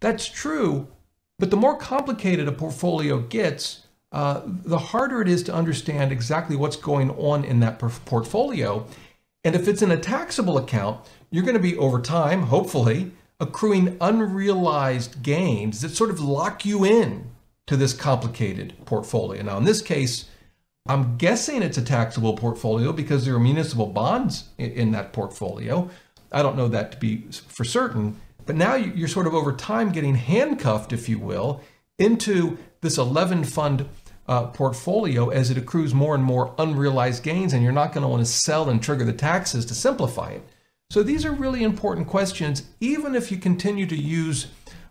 That's 0.00 0.26
true. 0.26 0.88
But 1.38 1.50
the 1.50 1.56
more 1.56 1.76
complicated 1.76 2.46
a 2.46 2.52
portfolio 2.52 3.20
gets, 3.20 3.83
uh, 4.14 4.42
the 4.46 4.78
harder 4.78 5.20
it 5.20 5.26
is 5.26 5.42
to 5.42 5.52
understand 5.52 6.12
exactly 6.12 6.54
what's 6.54 6.76
going 6.76 7.10
on 7.10 7.44
in 7.44 7.58
that 7.58 7.80
portfolio. 7.80 8.86
And 9.42 9.56
if 9.56 9.66
it's 9.66 9.82
in 9.82 9.90
a 9.90 9.96
taxable 9.96 10.56
account, 10.56 11.04
you're 11.32 11.42
going 11.42 11.56
to 11.56 11.60
be 11.60 11.76
over 11.76 12.00
time, 12.00 12.42
hopefully, 12.42 13.10
accruing 13.40 13.96
unrealized 14.00 15.20
gains 15.24 15.80
that 15.80 15.88
sort 15.88 16.10
of 16.10 16.20
lock 16.20 16.64
you 16.64 16.84
in 16.84 17.28
to 17.66 17.76
this 17.76 17.92
complicated 17.92 18.74
portfolio. 18.84 19.42
Now, 19.42 19.58
in 19.58 19.64
this 19.64 19.82
case, 19.82 20.26
I'm 20.86 21.16
guessing 21.16 21.60
it's 21.60 21.78
a 21.78 21.82
taxable 21.82 22.36
portfolio 22.36 22.92
because 22.92 23.24
there 23.24 23.34
are 23.34 23.40
municipal 23.40 23.86
bonds 23.86 24.50
in, 24.58 24.92
that 24.92 25.12
portfolio. 25.12 25.90
I 26.30 26.40
don't 26.40 26.56
know 26.56 26.68
that 26.68 26.92
to 26.92 26.98
be 26.98 27.26
for 27.48 27.64
certain, 27.64 28.20
but 28.46 28.54
now 28.54 28.76
you're 28.76 29.08
sort 29.08 29.26
of 29.26 29.34
over 29.34 29.52
time 29.52 29.90
getting 29.90 30.14
handcuffed, 30.14 30.92
if 30.92 31.08
you 31.08 31.18
will, 31.18 31.62
into 31.98 32.58
this 32.80 32.96
11 32.96 33.42
fund 33.42 33.88
uh, 34.26 34.46
portfolio 34.46 35.28
as 35.28 35.50
it 35.50 35.58
accrues 35.58 35.94
more 35.94 36.14
and 36.14 36.24
more 36.24 36.54
unrealized 36.58 37.22
gains, 37.22 37.52
and 37.52 37.62
you're 37.62 37.72
not 37.72 37.92
going 37.92 38.02
to 38.02 38.08
want 38.08 38.24
to 38.24 38.30
sell 38.30 38.68
and 38.70 38.82
trigger 38.82 39.04
the 39.04 39.12
taxes 39.12 39.66
to 39.66 39.74
simplify 39.74 40.30
it. 40.30 40.42
So 40.90 41.02
these 41.02 41.24
are 41.24 41.32
really 41.32 41.62
important 41.62 42.06
questions, 42.06 42.64
even 42.80 43.14
if 43.14 43.30
you 43.30 43.38
continue 43.38 43.86
to 43.86 43.96
use 43.96 44.46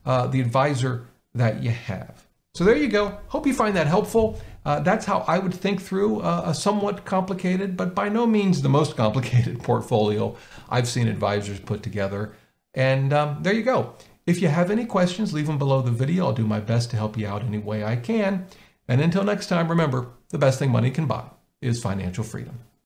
uh, 0.06 0.28
the 0.28 0.42
advisor 0.42 1.08
that 1.34 1.64
you 1.64 1.72
have. 1.72 2.26
So 2.56 2.64
there 2.64 2.76
you 2.76 2.88
go. 2.88 3.18
Hope 3.30 3.48
you 3.48 3.54
find 3.54 3.76
that 3.76 3.88
helpful. 3.88 4.40
Uh, 4.66 4.80
that's 4.80 5.06
how 5.06 5.26
I 5.28 5.40
would 5.40 5.54
think 5.54 5.82
through 5.82 6.22
uh, 6.22 6.44
a 6.46 6.54
somewhat 6.54 7.04
complicated, 7.04 7.76
but 7.76 7.96
by 7.96 8.10
no 8.10 8.28
means 8.28 8.62
the 8.62 8.70
most 8.70 8.96
complicated 8.98 9.62
portfolio 9.64 10.36
I've 10.70 10.88
seen 10.88 11.08
advisors 11.08 11.60
put 11.60 11.84
together. 11.84 12.34
And 12.74 13.14
um, 13.14 13.42
there 13.42 13.54
you 13.54 13.64
go. 13.64 13.96
If 14.26 14.42
you 14.42 14.48
have 14.48 14.72
any 14.72 14.86
questions, 14.86 15.34
leave 15.34 15.48
them 15.48 15.58
below 15.58 15.82
the 15.82 15.92
video. 15.92 16.28
I'll 16.28 16.34
do 16.34 16.48
my 16.48 16.60
best 16.60 16.92
to 16.92 16.98
help 16.98 17.18
you 17.18 17.28
out 17.28 17.44
any 17.44 17.58
way 17.58 17.84
I 17.84 17.96
can. 17.96 18.46
And 18.88 19.02
until 19.02 19.24
next 19.24 19.48
time, 19.48 19.70
remember 19.70 20.10
the 20.30 20.38
best 20.38 20.60
thing 20.60 20.72
money 20.72 20.92
can 20.92 21.06
buy 21.06 21.26
is 21.62 21.82
financial 21.82 22.24
freedom. 22.24 22.60